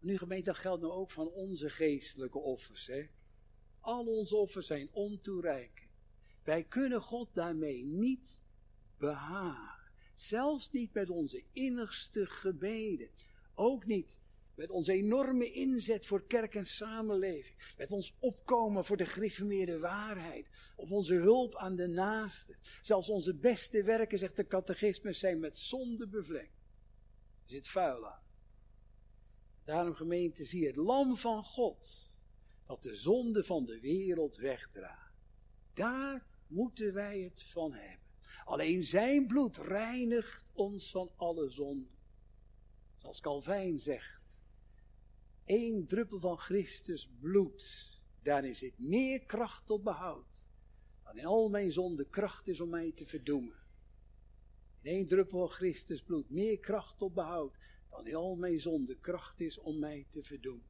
Nu 0.00 0.18
gemeente, 0.18 0.44
dat 0.44 0.56
geldt 0.56 0.82
nou 0.82 0.92
ook 0.92 1.10
van 1.10 1.28
onze 1.28 1.70
geestelijke 1.70 2.38
offers. 2.38 2.86
Hè? 2.86 3.06
Al 3.80 4.06
onze 4.06 4.36
offers 4.36 4.66
zijn 4.66 4.88
ontoereikend. 4.92 5.90
Wij 6.44 6.64
kunnen 6.64 7.02
God 7.02 7.34
daarmee 7.34 7.84
niet 7.84 8.40
behagen. 8.98 9.92
Zelfs 10.14 10.70
niet 10.70 10.92
met 10.92 11.10
onze 11.10 11.44
innigste 11.52 12.26
gebeden. 12.26 13.10
Ook 13.54 13.86
niet 13.86 14.18
met 14.54 14.70
onze 14.70 14.92
enorme 14.92 15.52
inzet 15.52 16.06
voor 16.06 16.26
kerk 16.26 16.54
en 16.54 16.66
samenleving. 16.66 17.74
Met 17.76 17.90
ons 17.90 18.16
opkomen 18.18 18.84
voor 18.84 18.96
de 18.96 19.06
gereformeerde 19.06 19.78
waarheid. 19.78 20.48
Of 20.76 20.90
onze 20.90 21.14
hulp 21.14 21.56
aan 21.56 21.76
de 21.76 21.86
naaste. 21.86 22.56
Zelfs 22.82 23.08
onze 23.08 23.34
beste 23.34 23.82
werken, 23.82 24.18
zegt 24.18 24.36
de 24.36 24.46
catechismus, 24.46 25.18
zijn 25.18 25.40
met 25.40 25.58
zonde 25.58 26.08
bevlekt. 26.08 26.57
Er 27.48 27.54
zit 27.54 27.68
vuil 27.68 28.06
aan. 28.06 28.22
Daarom 29.64 29.94
gemeente, 29.94 30.44
zie 30.44 30.66
het 30.66 30.76
lam 30.76 31.16
van 31.16 31.44
God, 31.44 32.16
dat 32.66 32.82
de 32.82 32.94
zonde 32.94 33.44
van 33.44 33.64
de 33.64 33.80
wereld 33.80 34.36
wegdraagt. 34.36 35.14
Daar 35.72 36.26
moeten 36.46 36.94
wij 36.94 37.20
het 37.20 37.42
van 37.42 37.72
hebben. 37.72 38.06
Alleen 38.44 38.82
zijn 38.82 39.26
bloed 39.26 39.56
reinigt 39.56 40.50
ons 40.54 40.90
van 40.90 41.10
alle 41.16 41.48
zonde. 41.48 41.90
Zoals 42.96 43.20
Calvijn 43.20 43.80
zegt, 43.80 44.38
één 45.44 45.86
druppel 45.86 46.20
van 46.20 46.38
Christus 46.38 47.10
bloed, 47.20 48.00
daarin 48.22 48.54
zit 48.54 48.78
meer 48.78 49.24
kracht 49.24 49.66
tot 49.66 49.82
behoud, 49.82 50.48
dan 51.04 51.16
in 51.16 51.26
al 51.26 51.48
mijn 51.48 51.70
zonde 51.70 52.08
kracht 52.08 52.48
is 52.48 52.60
om 52.60 52.68
mij 52.68 52.92
te 52.92 53.06
verdoemen. 53.06 53.57
Één 54.88 55.06
druppel 55.06 55.38
van 55.38 55.48
Christus 55.48 56.02
bloed, 56.02 56.30
meer 56.30 56.58
kracht 56.58 56.98
tot 56.98 57.14
behoud, 57.14 57.58
dan 57.90 58.06
in 58.06 58.14
al 58.14 58.36
mijn 58.36 58.60
zonde 58.60 58.98
kracht 58.98 59.40
is 59.40 59.58
om 59.58 59.78
mij 59.78 60.06
te 60.10 60.22
verdoen. 60.22 60.62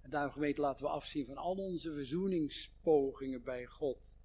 En 0.00 0.10
daarom 0.10 0.32
gemeente 0.32 0.60
laten 0.60 0.84
we 0.84 0.90
afzien 0.90 1.26
van 1.26 1.36
al 1.36 1.56
onze 1.56 1.92
verzoeningspogingen 1.92 3.42
bij 3.42 3.66
God, 3.66 4.16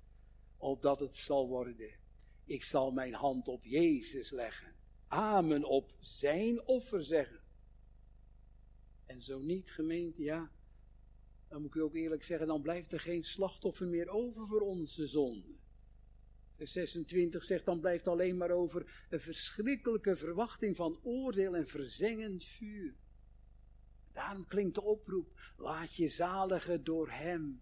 opdat 0.58 1.00
het 1.00 1.16
zal 1.16 1.48
worden. 1.48 2.00
Ik 2.46 2.64
zal 2.64 2.92
mijn 2.92 3.14
hand 3.14 3.48
op 3.48 3.66
Jezus 3.66 4.30
leggen, 4.30 4.76
amen 5.08 5.64
op 5.64 5.92
zijn 6.00 6.68
offer 6.68 7.04
zeggen. 7.04 7.42
En 9.06 9.22
zo 9.22 9.40
niet, 9.40 9.72
gemeente, 9.72 10.22
ja, 10.22 10.52
dan 11.48 11.62
moet 11.62 11.70
ik 11.70 11.76
u 11.76 11.82
ook 11.82 11.96
eerlijk 11.96 12.24
zeggen, 12.24 12.48
dan 12.48 12.62
blijft 12.62 12.94
er 12.94 13.00
geen 13.00 13.24
slachtoffer 13.24 13.88
meer 13.88 14.10
over 14.10 14.48
voor 14.48 14.62
onze 14.62 15.08
zonde. 15.08 15.51
Vers 16.62 16.74
26 16.74 17.44
zegt 17.44 17.66
dan 17.66 17.80
blijft 17.80 18.08
alleen 18.08 18.38
maar 18.38 18.52
over 18.52 19.06
een 19.10 19.20
verschrikkelijke 19.20 20.16
verwachting 20.16 20.76
van 20.76 21.00
oordeel 21.04 21.56
en 21.56 21.68
verzengend 21.68 22.44
vuur. 22.44 22.96
Daarom 24.12 24.48
klinkt 24.48 24.76
de 24.76 24.82
oproep, 24.82 25.54
laat 25.58 25.96
je 25.96 26.08
zaligen 26.08 26.84
door 26.84 27.10
Hem, 27.10 27.62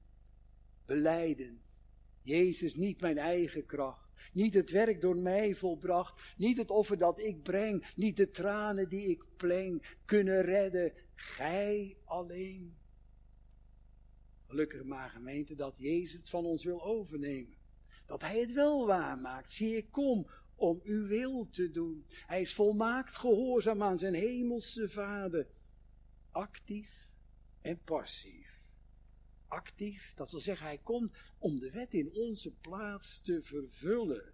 beleidend. 0.85 1.83
Jezus, 2.21 2.75
niet 2.75 3.01
mijn 3.01 3.17
eigen 3.17 3.65
kracht, 3.65 4.29
niet 4.33 4.53
het 4.53 4.71
werk 4.71 5.01
door 5.01 5.17
mij 5.17 5.55
volbracht, 5.55 6.37
niet 6.37 6.57
het 6.57 6.69
offer 6.69 6.97
dat 6.97 7.19
ik 7.19 7.43
breng, 7.43 7.93
niet 7.95 8.17
de 8.17 8.29
tranen 8.29 8.89
die 8.89 9.07
ik 9.07 9.23
pleng, 9.37 9.95
kunnen 10.05 10.41
redden, 10.41 10.93
Gij 11.15 11.97
alleen. 12.03 12.77
Gelukkig 14.47 14.83
maar 14.83 15.09
gemeente 15.09 15.55
dat 15.55 15.77
Jezus 15.77 16.19
het 16.19 16.29
van 16.29 16.45
ons 16.45 16.63
wil 16.63 16.83
overnemen. 16.83 17.58
Dat 18.05 18.21
Hij 18.21 18.39
het 18.39 18.51
wel 18.53 18.85
waarmaakt. 18.85 19.51
Zie, 19.51 19.75
ik 19.75 19.91
kom 19.91 20.27
om 20.55 20.79
uw 20.83 21.07
wil 21.07 21.49
te 21.49 21.71
doen. 21.71 22.05
Hij 22.25 22.41
is 22.41 22.53
volmaakt 22.53 23.17
gehoorzaam 23.17 23.83
aan 23.83 23.99
zijn 23.99 24.13
hemelse 24.13 24.89
Vader. 24.89 25.47
Actief 26.31 27.09
en 27.61 27.81
passief. 27.83 28.63
Actief, 29.47 30.13
dat 30.13 30.31
wil 30.31 30.39
zeggen, 30.39 30.65
hij 30.65 30.77
komt 30.77 31.15
om 31.37 31.59
de 31.59 31.71
wet 31.71 31.93
in 31.93 32.13
onze 32.13 32.51
plaats 32.51 33.21
te 33.21 33.41
vervullen. 33.41 34.33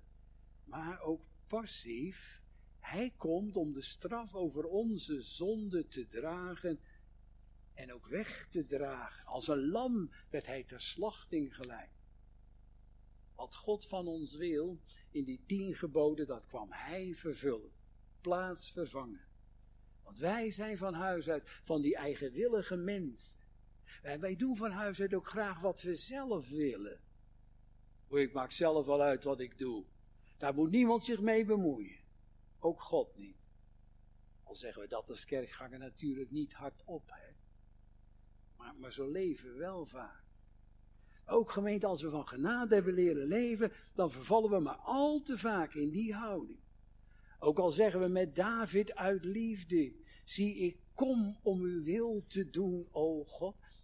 Maar 0.64 1.02
ook 1.02 1.22
passief, 1.48 2.42
hij 2.80 3.14
komt 3.18 3.56
om 3.56 3.74
de 3.74 3.82
straf 3.82 4.34
over 4.34 4.64
onze 4.64 5.22
zonde 5.22 5.88
te 5.88 6.08
dragen 6.08 6.80
en 7.74 7.94
ook 7.94 8.08
weg 8.08 8.48
te 8.48 8.66
dragen. 8.66 9.26
Als 9.26 9.48
een 9.48 9.68
lam 9.68 10.12
werd 10.30 10.46
hij 10.46 10.64
ter 10.64 10.82
slachting 10.82 11.56
geleid. 11.56 11.95
Wat 13.36 13.56
God 13.56 13.88
van 13.88 14.08
ons 14.08 14.36
wil, 14.36 14.80
in 15.12 15.24
die 15.24 15.44
tien 15.46 15.76
geboden, 15.76 16.28
dat 16.28 16.46
kwam 16.46 16.72
hij 16.72 17.14
vervullen, 17.14 17.72
plaats 18.22 18.72
vervangen. 18.72 19.28
Want 20.04 20.18
wij 20.18 20.52
zijn 20.52 20.78
van 20.78 20.94
huis 20.94 21.30
uit 21.30 21.44
van 21.64 21.82
die 21.82 21.96
eigenwillige 21.96 22.76
mensen. 22.76 23.40
Wij, 24.02 24.20
wij 24.20 24.36
doen 24.36 24.58
van 24.58 24.72
huis 24.72 25.02
uit 25.02 25.14
ook 25.14 25.28
graag 25.28 25.60
wat 25.60 25.82
we 25.82 25.96
zelf 25.96 26.50
willen. 26.50 27.00
Ik 28.10 28.34
maak 28.34 28.52
zelf 28.52 28.86
wel 28.86 29.02
uit 29.02 29.24
wat 29.24 29.40
ik 29.40 29.58
doe. 29.58 29.86
Daar 30.38 30.54
moet 30.54 30.72
niemand 30.72 31.04
zich 31.04 31.22
mee 31.22 31.46
bemoeien. 31.46 32.00
Ook 32.60 32.82
God 32.82 33.18
niet. 33.18 33.38
Al 34.44 34.56
zeggen 34.56 34.82
we 34.82 34.88
dat 34.88 35.10
als 35.10 35.26
kerkganger 35.26 35.80
natuurlijk 35.80 36.32
niet 36.32 36.54
hardop. 36.54 37.14
Maar, 38.58 38.76
maar 38.76 38.94
zo 38.94 39.12
leven 39.12 39.52
we 39.52 39.58
wel 39.58 39.86
vaak. 39.86 40.25
Ook 41.26 41.52
gemeente, 41.52 41.86
als 41.86 42.02
we 42.02 42.10
van 42.10 42.28
genade 42.28 42.76
hebben 42.76 42.94
leren 42.94 43.28
leven, 43.28 43.72
dan 43.94 44.12
vervallen 44.12 44.50
we 44.50 44.60
maar 44.60 44.76
al 44.76 45.22
te 45.22 45.38
vaak 45.38 45.74
in 45.74 45.90
die 45.90 46.14
houding. 46.14 46.60
Ook 47.40 47.60
al 47.60 47.72
zeggen 47.72 48.00
we 48.00 48.08
met 48.08 48.36
David 48.36 48.96
uit 48.96 49.24
liefde, 49.24 49.94
zie 50.24 50.56
ik 50.56 50.78
kom 50.94 51.40
om 51.44 51.62
uw 51.62 51.84
wil 51.84 52.24
te 52.28 52.50
doen, 52.50 52.88
o 52.92 53.24
God. 53.24 53.84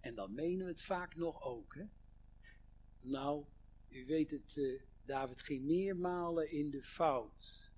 En 0.00 0.14
dan 0.14 0.34
menen 0.34 0.64
we 0.64 0.72
het 0.72 0.82
vaak 0.82 1.16
nog 1.16 1.42
ook, 1.42 1.74
hè. 1.74 1.84
Nou, 3.00 3.44
u 3.88 4.06
weet 4.06 4.30
het, 4.30 4.56
uh, 4.56 4.82
David 5.04 5.42
ging 5.42 5.64
meermalen 5.64 6.50
in 6.50 6.70
de 6.70 6.82
fout. 6.82 7.70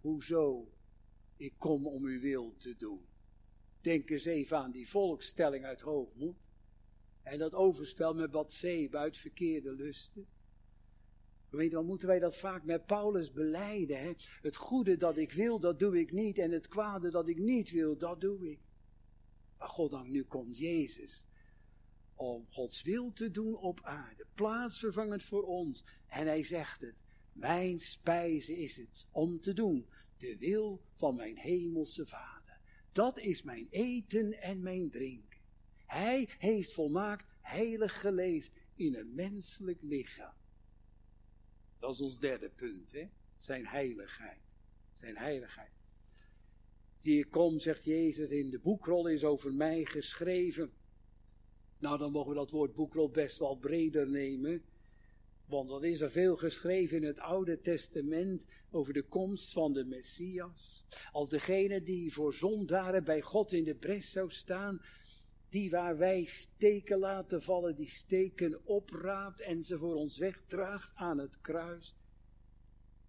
Hoezo? 0.00 0.72
Ik 1.36 1.54
kom 1.58 1.86
om 1.86 2.04
uw 2.04 2.20
wil 2.20 2.54
te 2.56 2.76
doen. 2.76 3.06
Denk 3.80 4.10
eens 4.10 4.24
even 4.24 4.58
aan 4.58 4.70
die 4.70 4.88
volkstelling 4.88 5.64
uit 5.64 5.80
hoogmoed. 5.80 6.36
En 7.22 7.38
dat 7.38 7.54
overspel 7.54 8.14
met 8.14 8.30
Bathseba 8.30 8.98
uit 8.98 9.18
verkeerde 9.18 9.72
lusten. 9.72 10.26
Weet 11.50 11.70
dan 11.70 11.86
moeten 11.86 12.08
wij 12.08 12.18
dat 12.18 12.36
vaak 12.36 12.64
met 12.64 12.86
Paulus 12.86 13.32
beleiden. 13.32 13.98
Hè? 13.98 14.12
Het 14.42 14.56
goede 14.56 14.96
dat 14.96 15.16
ik 15.16 15.32
wil, 15.32 15.60
dat 15.60 15.78
doe 15.78 15.98
ik 15.98 16.12
niet. 16.12 16.38
En 16.38 16.50
het 16.50 16.68
kwade 16.68 17.10
dat 17.10 17.28
ik 17.28 17.38
niet 17.38 17.70
wil, 17.70 17.96
dat 17.96 18.20
doe 18.20 18.50
ik. 18.50 18.60
Maar 19.58 19.68
goddank, 19.68 20.08
nu 20.08 20.24
komt 20.24 20.58
Jezus. 20.58 21.26
Om 22.14 22.46
Gods 22.50 22.82
wil 22.82 23.12
te 23.12 23.30
doen 23.30 23.56
op 23.56 23.80
aarde. 23.82 24.26
Plaatsvervangend 24.34 25.22
voor 25.22 25.42
ons. 25.42 25.84
En 26.06 26.26
hij 26.26 26.42
zegt 26.42 26.80
het. 26.80 26.94
Mijn 27.32 27.80
spijze 27.80 28.56
is 28.56 28.76
het 28.76 29.06
om 29.10 29.40
te 29.40 29.52
doen 29.52 29.86
de 30.16 30.36
wil 30.38 30.82
van 30.94 31.14
mijn 31.14 31.36
hemelse 31.36 32.06
Vader. 32.06 32.60
Dat 32.92 33.18
is 33.18 33.42
mijn 33.42 33.66
eten 33.70 34.42
en 34.42 34.62
mijn 34.62 34.90
drinken. 34.90 35.31
Hij 35.92 36.28
heeft 36.38 36.72
volmaakt 36.72 37.26
heilig 37.40 38.00
geleefd 38.00 38.52
in 38.74 38.94
een 38.94 39.14
menselijk 39.14 39.82
lichaam. 39.82 40.34
Dat 41.78 41.92
is 41.92 42.00
ons 42.00 42.18
derde 42.18 42.50
punt, 42.50 42.92
hè? 42.92 43.08
Zijn 43.38 43.66
heiligheid. 43.66 44.40
Zijn 44.92 45.16
heiligheid. 45.16 45.72
Die 47.00 47.18
ik 47.18 47.30
kom, 47.30 47.58
zegt 47.58 47.84
Jezus, 47.84 48.30
in 48.30 48.50
de 48.50 48.58
boekrol 48.58 49.06
is 49.06 49.24
over 49.24 49.52
mij 49.52 49.84
geschreven. 49.84 50.72
Nou, 51.78 51.98
dan 51.98 52.12
mogen 52.12 52.28
we 52.28 52.36
dat 52.36 52.50
woord 52.50 52.74
boekrol 52.74 53.10
best 53.10 53.38
wel 53.38 53.56
breder 53.56 54.10
nemen. 54.10 54.62
Want 55.46 55.68
wat 55.68 55.82
is 55.82 56.00
er 56.00 56.10
veel 56.10 56.36
geschreven 56.36 56.96
in 56.96 57.04
het 57.04 57.18
Oude 57.18 57.60
Testament 57.60 58.46
over 58.70 58.92
de 58.92 59.02
komst 59.02 59.52
van 59.52 59.72
de 59.72 59.84
Messias. 59.84 60.84
Als 61.12 61.28
degene 61.28 61.82
die 61.82 62.12
voor 62.12 62.34
zondaren 62.34 63.04
bij 63.04 63.20
God 63.20 63.52
in 63.52 63.64
de 63.64 63.74
bres 63.74 64.10
zou 64.10 64.30
staan. 64.30 64.82
Die 65.52 65.70
waar 65.70 65.96
wij 65.96 66.24
steken 66.24 66.98
laten 66.98 67.42
vallen, 67.42 67.76
die 67.76 67.88
steken 67.88 68.66
opraapt 68.66 69.40
en 69.40 69.64
ze 69.64 69.78
voor 69.78 69.94
ons 69.94 70.18
wegdraagt 70.18 70.94
aan 70.94 71.18
het 71.18 71.40
kruis. 71.40 71.96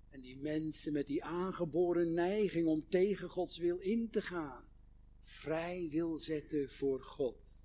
En 0.09 0.21
die 0.21 0.37
mensen 0.37 0.93
met 0.93 1.07
die 1.07 1.23
aangeboren 1.23 2.13
neiging 2.13 2.67
om 2.67 2.89
tegen 2.89 3.29
Gods 3.29 3.57
wil 3.57 3.77
in 3.77 4.09
te 4.09 4.21
gaan, 4.21 4.63
vrij 5.21 5.87
wil 5.89 6.17
zetten 6.17 6.69
voor 6.69 7.01
God. 7.01 7.59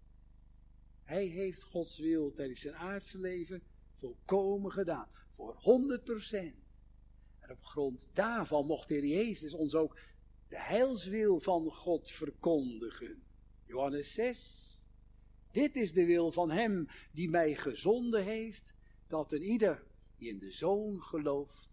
Hij 1.02 1.26
heeft 1.26 1.62
Gods 1.62 1.98
wil 1.98 2.32
tijdens 2.32 2.60
zijn 2.60 2.74
aardse 2.74 3.18
leven 3.18 3.62
volkomen 3.92 4.72
gedaan. 4.72 5.08
Voor 5.30 5.54
100%. 5.54 6.32
En 7.38 7.50
op 7.50 7.62
grond 7.62 8.10
daarvan 8.12 8.66
mocht 8.66 8.88
de 8.88 8.94
Heer 8.94 9.06
Jezus 9.06 9.54
ons 9.54 9.74
ook 9.74 9.98
de 10.48 10.60
heilswil 10.60 11.38
van 11.38 11.70
God 11.70 12.10
verkondigen. 12.10 13.26
Johannes 13.68 14.14
6. 14.14 14.86
Dit 15.50 15.76
is 15.76 15.92
de 15.92 16.04
wil 16.04 16.32
van 16.32 16.50
Hem 16.50 16.88
die 17.12 17.28
mij 17.28 17.54
gezonden 17.54 18.24
heeft, 18.24 18.74
dat 19.06 19.32
een 19.32 19.42
ieder 19.42 19.84
die 20.16 20.28
in 20.28 20.38
de 20.38 20.50
Zoon 20.50 21.02
gelooft, 21.02 21.70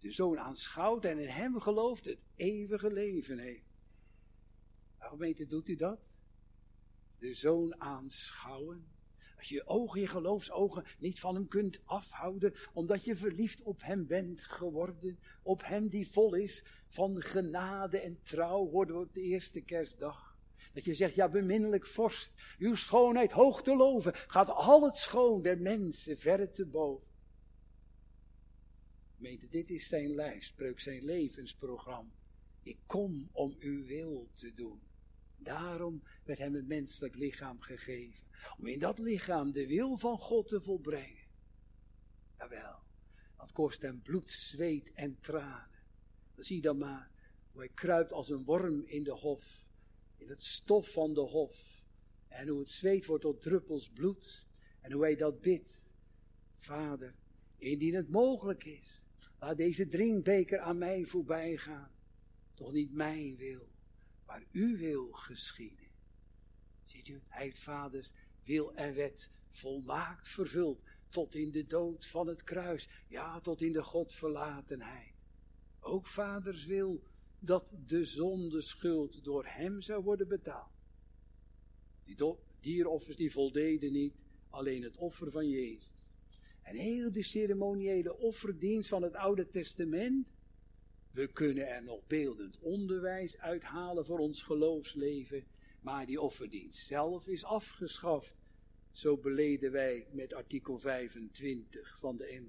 de 0.00 0.10
Zoon 0.10 0.38
aanschouwt 0.38 1.04
en 1.04 1.18
in 1.18 1.28
Hem 1.28 1.60
gelooft, 1.60 2.04
het 2.04 2.18
eeuwige 2.36 2.92
leven 2.92 3.38
heeft. 3.38 3.64
Nou, 4.98 5.10
gemeente, 5.10 5.46
doet 5.46 5.68
u 5.68 5.76
dat? 5.76 6.00
De 7.18 7.34
Zoon 7.34 7.80
aanschouwen? 7.80 8.88
Als 9.36 9.48
je 9.48 9.54
je 9.54 9.66
ogen, 9.66 10.00
je 10.00 10.06
geloofsogen 10.06 10.84
niet 10.98 11.20
van 11.20 11.34
hem 11.34 11.48
kunt 11.48 11.80
afhouden, 11.84 12.54
omdat 12.72 13.04
je 13.04 13.16
verliefd 13.16 13.62
op 13.62 13.82
hem 13.82 14.06
bent 14.06 14.44
geworden, 14.44 15.18
op 15.42 15.64
hem 15.64 15.88
die 15.88 16.08
vol 16.08 16.34
is 16.34 16.64
van 16.88 17.22
genade 17.22 18.00
en 18.00 18.22
trouw, 18.22 18.68
worden 18.68 18.96
we 18.96 19.02
op 19.02 19.14
de 19.14 19.22
eerste 19.22 19.60
kerstdag. 19.60 20.29
Dat 20.72 20.84
je 20.84 20.94
zegt, 20.94 21.14
ja 21.14 21.28
beminnelijk 21.28 21.86
vorst, 21.86 22.32
uw 22.58 22.74
schoonheid 22.74 23.32
hoog 23.32 23.62
te 23.62 23.76
loven, 23.76 24.14
gaat 24.14 24.50
al 24.50 24.84
het 24.84 24.96
schoon 24.96 25.42
der 25.42 25.58
mensen 25.58 26.18
verre 26.18 26.50
te 26.50 26.66
boven. 26.66 27.08
Meente, 29.16 29.48
dit 29.48 29.70
is 29.70 29.88
zijn 29.88 30.14
lijfspreuk, 30.14 30.80
zijn 30.80 31.04
levensprogramma. 31.04 32.12
Ik 32.62 32.78
kom 32.86 33.28
om 33.32 33.56
uw 33.58 33.84
wil 33.84 34.30
te 34.32 34.54
doen. 34.54 34.80
Daarom 35.36 36.02
werd 36.24 36.38
hem 36.38 36.54
een 36.54 36.66
menselijk 36.66 37.14
lichaam 37.14 37.60
gegeven. 37.60 38.24
Om 38.58 38.66
in 38.66 38.78
dat 38.78 38.98
lichaam 38.98 39.52
de 39.52 39.66
wil 39.66 39.96
van 39.96 40.18
God 40.18 40.48
te 40.48 40.60
volbrengen. 40.60 41.28
Jawel, 42.38 42.78
dat 43.36 43.52
kost 43.52 43.82
hem 43.82 44.02
bloed, 44.02 44.30
zweet 44.30 44.92
en 44.92 45.20
tranen. 45.20 45.78
Dan 46.34 46.44
zie 46.44 46.60
dan 46.60 46.78
maar 46.78 47.10
hoe 47.50 47.60
hij 47.60 47.70
kruipt 47.74 48.12
als 48.12 48.28
een 48.28 48.44
worm 48.44 48.82
in 48.86 49.04
de 49.04 49.12
hof. 49.12 49.64
In 50.20 50.28
het 50.28 50.44
stof 50.44 50.92
van 50.92 51.14
de 51.14 51.20
hof. 51.20 51.84
En 52.28 52.48
hoe 52.48 52.58
het 52.58 52.70
zweet 52.70 53.06
wordt 53.06 53.22
tot 53.22 53.42
druppels 53.42 53.90
bloed. 53.90 54.46
En 54.80 54.92
hoe 54.92 55.02
hij 55.02 55.16
dat 55.16 55.40
bidt. 55.40 55.94
Vader, 56.54 57.14
indien 57.56 57.94
het 57.94 58.08
mogelijk 58.08 58.64
is, 58.64 59.04
laat 59.38 59.56
deze 59.56 59.88
drinkbeker 59.88 60.58
aan 60.58 60.78
mij 60.78 61.04
voorbij 61.04 61.56
gaan. 61.56 61.90
Toch 62.54 62.72
niet 62.72 62.92
mijn 62.92 63.36
wil, 63.36 63.68
maar 64.26 64.44
uw 64.52 64.76
wil 64.76 65.12
geschieden. 65.12 65.88
Ziet 66.84 67.08
u, 67.08 67.22
hij 67.28 67.44
heeft 67.44 67.58
vaders 67.58 68.12
wil 68.44 68.74
en 68.74 68.94
wet 68.94 69.30
volmaakt 69.48 70.28
vervuld, 70.28 70.82
tot 71.08 71.34
in 71.34 71.50
de 71.50 71.66
dood 71.66 72.06
van 72.06 72.26
het 72.26 72.44
kruis, 72.44 72.88
ja, 73.08 73.40
tot 73.40 73.62
in 73.62 73.72
de 73.72 73.82
Godverlatenheid. 73.82 75.14
Ook 75.80 76.06
vaders 76.06 76.64
wil 76.64 77.02
dat 77.40 77.74
de 77.86 78.04
zondeschuld 78.04 79.24
door 79.24 79.44
hem 79.46 79.80
zou 79.80 80.02
worden 80.02 80.28
betaald. 80.28 80.70
Die 82.04 82.16
dieroffers 82.60 83.16
die 83.16 83.32
voldeden 83.32 83.92
niet, 83.92 84.14
alleen 84.48 84.82
het 84.82 84.96
offer 84.96 85.30
van 85.30 85.48
Jezus. 85.48 86.08
En 86.62 86.76
heel 86.76 87.12
de 87.12 87.22
ceremoniële 87.22 88.18
offerdienst 88.18 88.88
van 88.88 89.02
het 89.02 89.14
Oude 89.14 89.48
Testament, 89.48 90.32
we 91.10 91.32
kunnen 91.32 91.68
er 91.68 91.82
nog 91.82 92.06
beeldend 92.06 92.58
onderwijs 92.58 93.38
uithalen 93.38 94.04
voor 94.04 94.18
ons 94.18 94.42
geloofsleven, 94.42 95.44
Maar 95.80 96.06
die 96.06 96.20
offerdienst 96.20 96.86
zelf 96.86 97.26
is 97.26 97.44
afgeschaft. 97.44 98.36
Zo 98.90 99.16
beleden 99.16 99.72
wij 99.72 100.06
met 100.12 100.34
artikel 100.34 100.78
25 100.78 101.98
van 101.98 102.16
de 102.16 102.42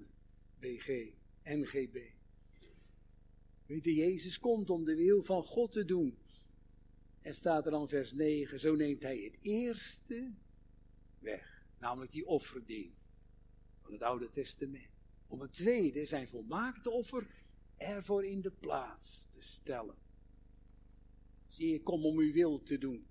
NBG, 0.59 1.13
NGB. 1.43 1.97
Weet 3.71 3.85
je, 3.85 3.93
Jezus 3.93 4.39
komt 4.39 4.69
om 4.69 4.83
de 4.83 4.95
wil 4.95 5.21
van 5.21 5.43
God 5.43 5.71
te 5.71 5.85
doen. 5.85 6.17
En 7.21 7.35
staat 7.35 7.65
er 7.65 7.71
dan 7.71 7.89
vers 7.89 8.11
9, 8.11 8.59
zo 8.59 8.75
neemt 8.75 9.01
hij 9.01 9.17
het 9.17 9.37
eerste 9.41 10.31
weg, 11.19 11.65
namelijk 11.79 12.11
die 12.11 12.25
offerdienst 12.25 12.97
van 13.81 13.93
het 13.93 14.01
Oude 14.01 14.29
Testament. 14.29 14.89
Om 15.27 15.41
het 15.41 15.53
tweede, 15.53 16.05
zijn 16.05 16.27
volmaakte 16.27 16.89
offer, 16.89 17.27
ervoor 17.77 18.25
in 18.25 18.41
de 18.41 18.51
plaats 18.51 19.27
te 19.29 19.41
stellen. 19.41 19.95
Zie, 21.47 21.73
ik 21.73 21.83
kom 21.83 22.05
om 22.05 22.17
uw 22.17 22.33
wil 22.33 22.63
te 22.63 22.77
doen. 22.77 23.05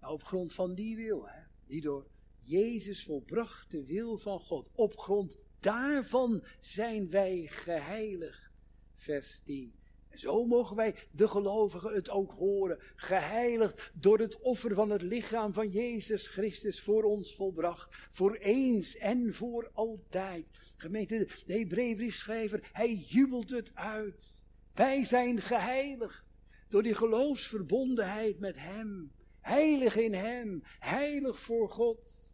Nou, 0.00 0.12
op 0.12 0.22
grond 0.22 0.52
van 0.52 0.74
die 0.74 0.96
wil, 0.96 1.28
hè, 1.28 1.42
die 1.66 1.80
door 1.80 2.06
Jezus 2.42 3.04
volbrachte 3.04 3.82
wil 3.82 4.18
van 4.18 4.40
God, 4.40 4.70
op 4.74 4.98
grond 4.98 5.38
daarvan 5.60 6.44
zijn 6.60 7.10
wij 7.10 7.46
geheiligd. 7.46 8.50
Vers 8.94 9.40
10. 9.40 9.77
Zo 10.18 10.44
mogen 10.44 10.76
wij, 10.76 10.94
de 11.10 11.28
gelovigen, 11.28 11.94
het 11.94 12.10
ook 12.10 12.32
horen. 12.32 12.78
Geheiligd 12.94 13.90
door 13.94 14.18
het 14.18 14.40
offer 14.40 14.74
van 14.74 14.90
het 14.90 15.02
lichaam 15.02 15.52
van 15.52 15.70
Jezus 15.70 16.28
Christus 16.28 16.80
voor 16.80 17.02
ons 17.02 17.34
volbracht. 17.34 17.96
Voor 18.10 18.34
eens 18.34 18.96
en 18.96 19.34
voor 19.34 19.70
altijd. 19.72 20.72
Gemeente, 20.76 21.28
de 21.46 21.54
Hebreeënbriefschrijver, 21.54 22.68
hij 22.72 22.94
jubelt 22.94 23.50
het 23.50 23.70
uit. 23.74 24.42
Wij 24.74 25.04
zijn 25.04 25.40
geheiligd 25.40 26.24
door 26.68 26.82
die 26.82 26.94
geloofsverbondenheid 26.94 28.38
met 28.38 28.56
Hem. 28.56 29.12
Heilig 29.40 29.96
in 29.96 30.14
Hem, 30.14 30.62
heilig 30.78 31.38
voor 31.38 31.70
God. 31.70 32.30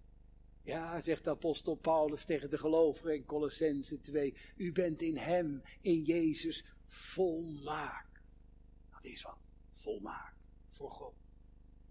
Ja, 0.62 1.00
zegt 1.00 1.24
de 1.24 1.30
apostel 1.30 1.74
Paulus 1.74 2.24
tegen 2.24 2.50
de 2.50 2.58
gelovigen 2.58 3.14
in 3.14 3.24
Colossense 3.24 4.00
2. 4.00 4.34
U 4.56 4.72
bent 4.72 5.02
in 5.02 5.16
Hem, 5.16 5.62
in 5.80 6.02
Jezus, 6.02 6.64
volmaakt. 6.94 8.20
Dat 8.90 9.04
is 9.04 9.22
wat, 9.22 9.38
volmaakt 9.72 10.38
voor 10.68 10.90
God. 10.90 11.14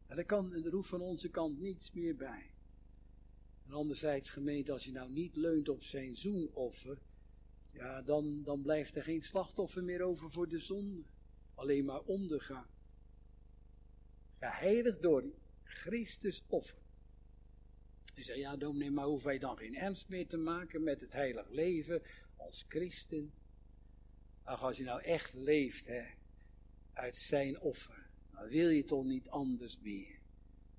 En 0.08 0.18
er 0.18 0.26
kan 0.26 0.54
er 0.54 0.72
hoeft 0.72 0.90
van 0.90 1.02
onze 1.02 1.30
kant 1.30 1.60
niets 1.60 1.92
meer 1.92 2.16
bij. 2.16 2.54
En 3.66 3.74
anderzijds, 3.74 4.32
gemeente, 4.32 4.72
als 4.72 4.86
je 4.86 4.92
nou 4.92 5.12
niet 5.12 5.36
leunt 5.36 5.70
op 5.70 5.84
zijn 5.84 6.16
zoenoffer, 6.16 7.02
ja, 7.72 8.02
dan, 8.02 8.44
dan 8.44 8.62
blijft 8.62 8.96
er 8.96 9.04
geen 9.04 9.22
slachtoffer 9.22 9.84
meer 9.84 10.02
over 10.02 10.32
voor 10.32 10.48
de 10.48 10.60
zonde. 10.60 11.04
Alleen 11.56 11.86
maar 11.86 12.02
ondergaan. 12.02 12.68
Geheiligd 14.40 15.02
door 15.02 15.24
Christus 15.64 16.44
offer. 16.48 16.82
Je 18.16 18.24
zegt, 18.24 18.40
ja 18.40 18.58
dominee, 18.58 18.92
maar 18.92 19.06
hoeven 19.06 19.28
wij 19.28 19.40
dan 19.40 19.58
geen 19.58 19.76
ernst 19.76 20.10
meer 20.10 20.28
te 20.28 20.38
maken 20.38 20.84
met 20.84 21.02
het 21.02 21.14
heilig 21.14 21.50
leven 21.50 22.02
als 22.36 22.66
christen? 22.68 23.34
Ach, 24.44 24.64
als 24.64 24.78
je 24.78 24.84
nou 24.84 25.02
echt 25.02 25.34
leeft, 25.34 25.88
hè, 25.88 26.04
uit 26.94 27.18
zijn 27.18 27.60
offer, 27.60 28.10
dan 28.32 28.48
wil 28.48 28.70
je 28.70 28.84
toch 28.84 29.04
niet 29.04 29.30
anders 29.30 29.80
meer. 29.80 30.22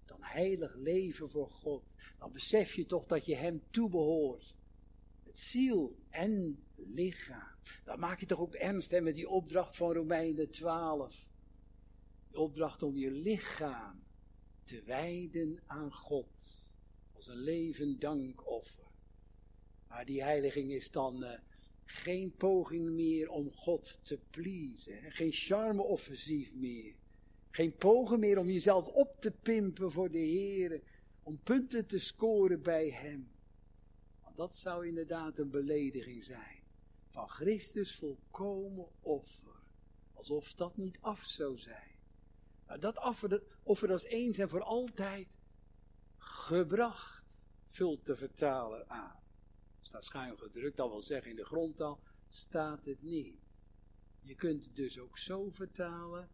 Dan 0.05 0.23
heilig 0.23 0.75
leven 0.75 1.31
voor 1.31 1.51
God. 1.51 1.95
Dan 2.19 2.33
besef 2.33 2.75
je 2.75 2.87
toch 2.87 3.07
dat 3.07 3.27
je 3.27 3.37
hem 3.37 3.63
toebehoort. 3.71 4.55
Met 5.25 5.39
ziel 5.39 5.97
en 6.11 6.65
lichaam. 6.77 7.59
Dan 7.85 7.99
maak 7.99 8.21
je 8.21 8.27
toch 8.27 8.41
ook 8.41 8.55
ernst 8.55 8.91
hè, 8.91 9.01
met 9.01 9.15
die 9.15 9.29
opdracht 9.29 9.77
van 9.77 9.93
Romeinen 9.93 10.51
12. 10.51 11.27
De 12.31 12.39
opdracht 12.39 12.83
om 12.83 12.97
je 12.97 13.11
lichaam 13.11 14.03
te 14.65 14.83
wijden 14.83 15.63
aan 15.67 15.93
God. 15.93 16.63
Als 17.13 17.29
een 17.29 17.41
levend 17.41 18.01
dankoffer. 18.01 18.85
Maar 19.89 20.05
die 20.05 20.23
heiliging 20.23 20.73
is 20.73 20.91
dan 20.91 21.25
uh, 21.25 21.31
geen 21.85 22.35
poging 22.37 22.91
meer 22.91 23.29
om 23.29 23.53
God 23.53 23.99
te 24.03 24.19
pleasen. 24.31 25.13
Geen 25.13 25.33
charme-offensief 25.33 26.55
meer. 26.55 26.95
Geen 27.51 27.77
poging 27.77 28.21
meer 28.21 28.39
om 28.39 28.47
jezelf 28.47 28.87
op 28.89 29.21
te 29.21 29.31
pimpen 29.31 29.93
voor 29.93 30.11
de 30.11 30.19
Heer. 30.19 30.83
Om 31.23 31.39
punten 31.43 31.87
te 31.87 31.99
scoren 31.99 32.63
bij 32.63 32.91
Hem. 32.91 33.31
Want 34.23 34.37
dat 34.37 34.57
zou 34.57 34.87
inderdaad 34.87 35.39
een 35.39 35.51
belediging 35.51 36.25
zijn. 36.25 36.63
Van 37.09 37.29
Christus 37.29 37.95
volkomen 37.95 38.89
offer. 39.01 39.63
Alsof 40.13 40.55
dat 40.55 40.77
niet 40.77 40.99
af 41.01 41.25
zou 41.25 41.59
zijn. 41.59 41.93
Nou, 42.67 42.81
dat 42.81 43.05
offer, 43.05 43.43
offer 43.63 43.91
als 43.91 44.05
eens 44.05 44.39
en 44.39 44.49
voor 44.49 44.63
altijd 44.63 45.29
gebracht, 46.19 47.43
vult 47.69 48.07
de 48.07 48.17
vertaler 48.17 48.85
aan 48.87 49.24
staat 49.87 50.05
schuin 50.05 50.39
gedrukt, 50.39 50.77
dat 50.77 50.91
wil 50.91 51.01
zeggen 51.01 51.31
in 51.31 51.37
de 51.37 51.45
grondtaal, 51.45 52.01
staat 52.29 52.85
het 52.85 53.03
niet. 53.03 53.39
Je 54.21 54.35
kunt 54.35 54.65
het 54.65 54.77
dus 54.77 54.99
ook 54.99 55.19
zo 55.19 55.51
vertalen, 55.51 56.31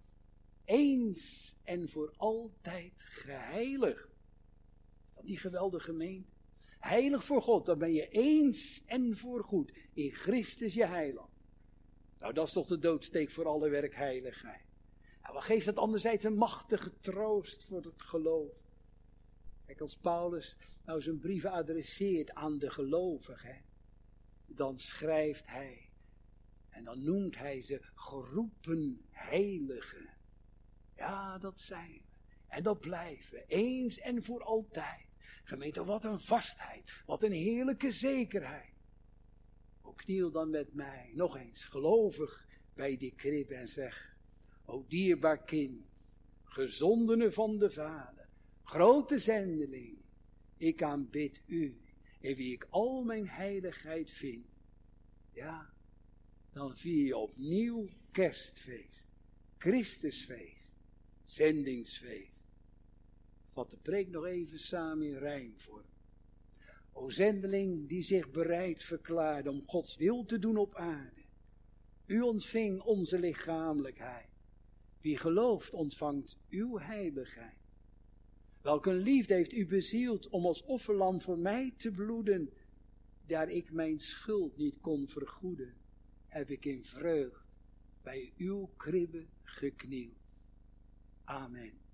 eens 0.65 1.55
en 1.63 1.89
voor 1.89 2.13
altijd 2.17 2.93
geheiligd. 2.97 4.09
Is 5.07 5.15
dat 5.15 5.25
niet 5.25 5.41
geweldig 5.41 5.85
gemeend? 5.85 6.27
Heilig 6.79 7.25
voor 7.25 7.43
God, 7.43 7.67
dan 7.67 7.79
ben 7.79 7.93
je 7.93 8.09
eens 8.09 8.83
en 8.87 9.17
voor 9.17 9.45
goed 9.45 9.73
in 9.93 10.11
Christus 10.11 10.75
je 10.75 10.87
heiland. 10.87 11.31
Nou, 12.19 12.33
dat 12.33 12.47
is 12.47 12.53
toch 12.53 12.67
de 12.67 12.79
doodsteek 12.79 13.31
voor 13.31 13.47
alle 13.47 13.69
werkheiligheid. 13.69 14.65
En 15.21 15.33
wat 15.33 15.45
geeft 15.45 15.67
het 15.67 15.77
anderzijds 15.77 16.25
een 16.25 16.37
machtige 16.37 17.01
troost 17.01 17.65
voor 17.65 17.83
het 17.83 18.03
geloof? 18.03 18.53
Kijk, 19.71 19.83
als 19.83 19.97
Paulus 19.97 20.57
nou 20.85 21.01
zijn 21.01 21.19
brieven 21.19 21.51
adresseert 21.51 22.35
aan 22.35 22.59
de 22.59 22.71
gelovigen, 22.71 23.65
dan 24.47 24.79
schrijft 24.79 25.47
hij 25.47 25.91
en 26.69 26.85
dan 26.85 27.05
noemt 27.05 27.37
hij 27.37 27.61
ze 27.61 27.79
geroepen 27.95 29.05
heiligen. 29.11 30.09
Ja, 30.97 31.39
dat 31.39 31.61
zijn 31.61 31.93
we. 31.93 32.03
En 32.49 32.63
dat 32.63 32.81
blijven 32.81 33.33
we, 33.33 33.45
eens 33.47 33.99
en 33.99 34.23
voor 34.23 34.43
altijd. 34.43 35.07
Gemeente, 35.45 35.85
wat 35.85 36.05
een 36.05 36.21
vastheid, 36.21 37.03
wat 37.07 37.23
een 37.23 37.33
heerlijke 37.33 37.91
zekerheid. 37.91 38.75
O, 39.83 39.93
kniel 39.93 40.31
dan 40.31 40.51
met 40.51 40.75
mij, 40.75 41.11
nog 41.15 41.37
eens, 41.37 41.65
gelovig 41.65 42.47
bij 42.75 42.97
die 42.97 43.15
krib 43.15 43.51
en 43.51 43.69
zeg, 43.69 44.17
o 44.65 44.85
dierbaar 44.89 45.45
kind, 45.45 46.15
gezondene 46.45 47.33
van 47.33 47.59
de 47.59 47.71
Vader 47.71 48.20
grote 48.71 49.19
zendeling, 49.19 49.99
ik 50.57 50.83
aanbid 50.83 51.43
u, 51.47 51.81
en 52.21 52.35
wie 52.35 52.53
ik 52.53 52.67
al 52.71 53.03
mijn 53.03 53.29
heiligheid 53.29 54.11
vind, 54.11 54.47
ja, 55.33 55.73
dan 56.53 56.77
vier 56.77 57.07
je 57.07 57.17
opnieuw 57.17 57.89
kerstfeest, 58.11 59.07
Christusfeest, 59.59 60.75
zendingsfeest. 61.23 62.53
Vat 63.49 63.71
de 63.71 63.77
preek 63.77 64.09
nog 64.09 64.25
even 64.25 64.59
samen 64.59 65.07
in 65.07 65.17
rijmvorm. 65.17 65.89
O 66.93 67.09
zendeling 67.09 67.89
die 67.89 68.03
zich 68.03 68.31
bereid 68.31 68.85
verklaarde 68.85 69.51
om 69.51 69.63
Gods 69.67 69.97
wil 69.97 70.25
te 70.25 70.39
doen 70.39 70.57
op 70.57 70.75
aarde. 70.75 71.23
U 72.07 72.21
ontving 72.21 72.83
onze 72.83 73.19
lichamelijkheid. 73.19 74.29
Wie 75.01 75.17
gelooft 75.17 75.73
ontvangt 75.73 76.37
uw 76.49 76.79
heiligheid. 76.79 77.60
Welke 78.63 78.93
liefde 78.93 79.35
heeft 79.35 79.53
u 79.53 79.67
bezield 79.67 80.29
om 80.29 80.47
als 80.47 80.63
offerlam 80.63 81.21
voor 81.21 81.39
mij 81.39 81.75
te 81.77 81.91
bloeden, 81.91 82.51
daar 83.27 83.49
ik 83.51 83.73
mijn 83.73 84.01
schuld 84.01 84.57
niet 84.57 84.81
kon 84.81 85.09
vergoeden, 85.09 85.75
heb 86.27 86.51
ik 86.51 86.65
in 86.65 86.83
vreugd 86.83 87.59
bij 88.03 88.33
uw 88.37 88.71
kribbe 88.77 89.27
geknield. 89.43 90.45
Amen. 91.25 91.90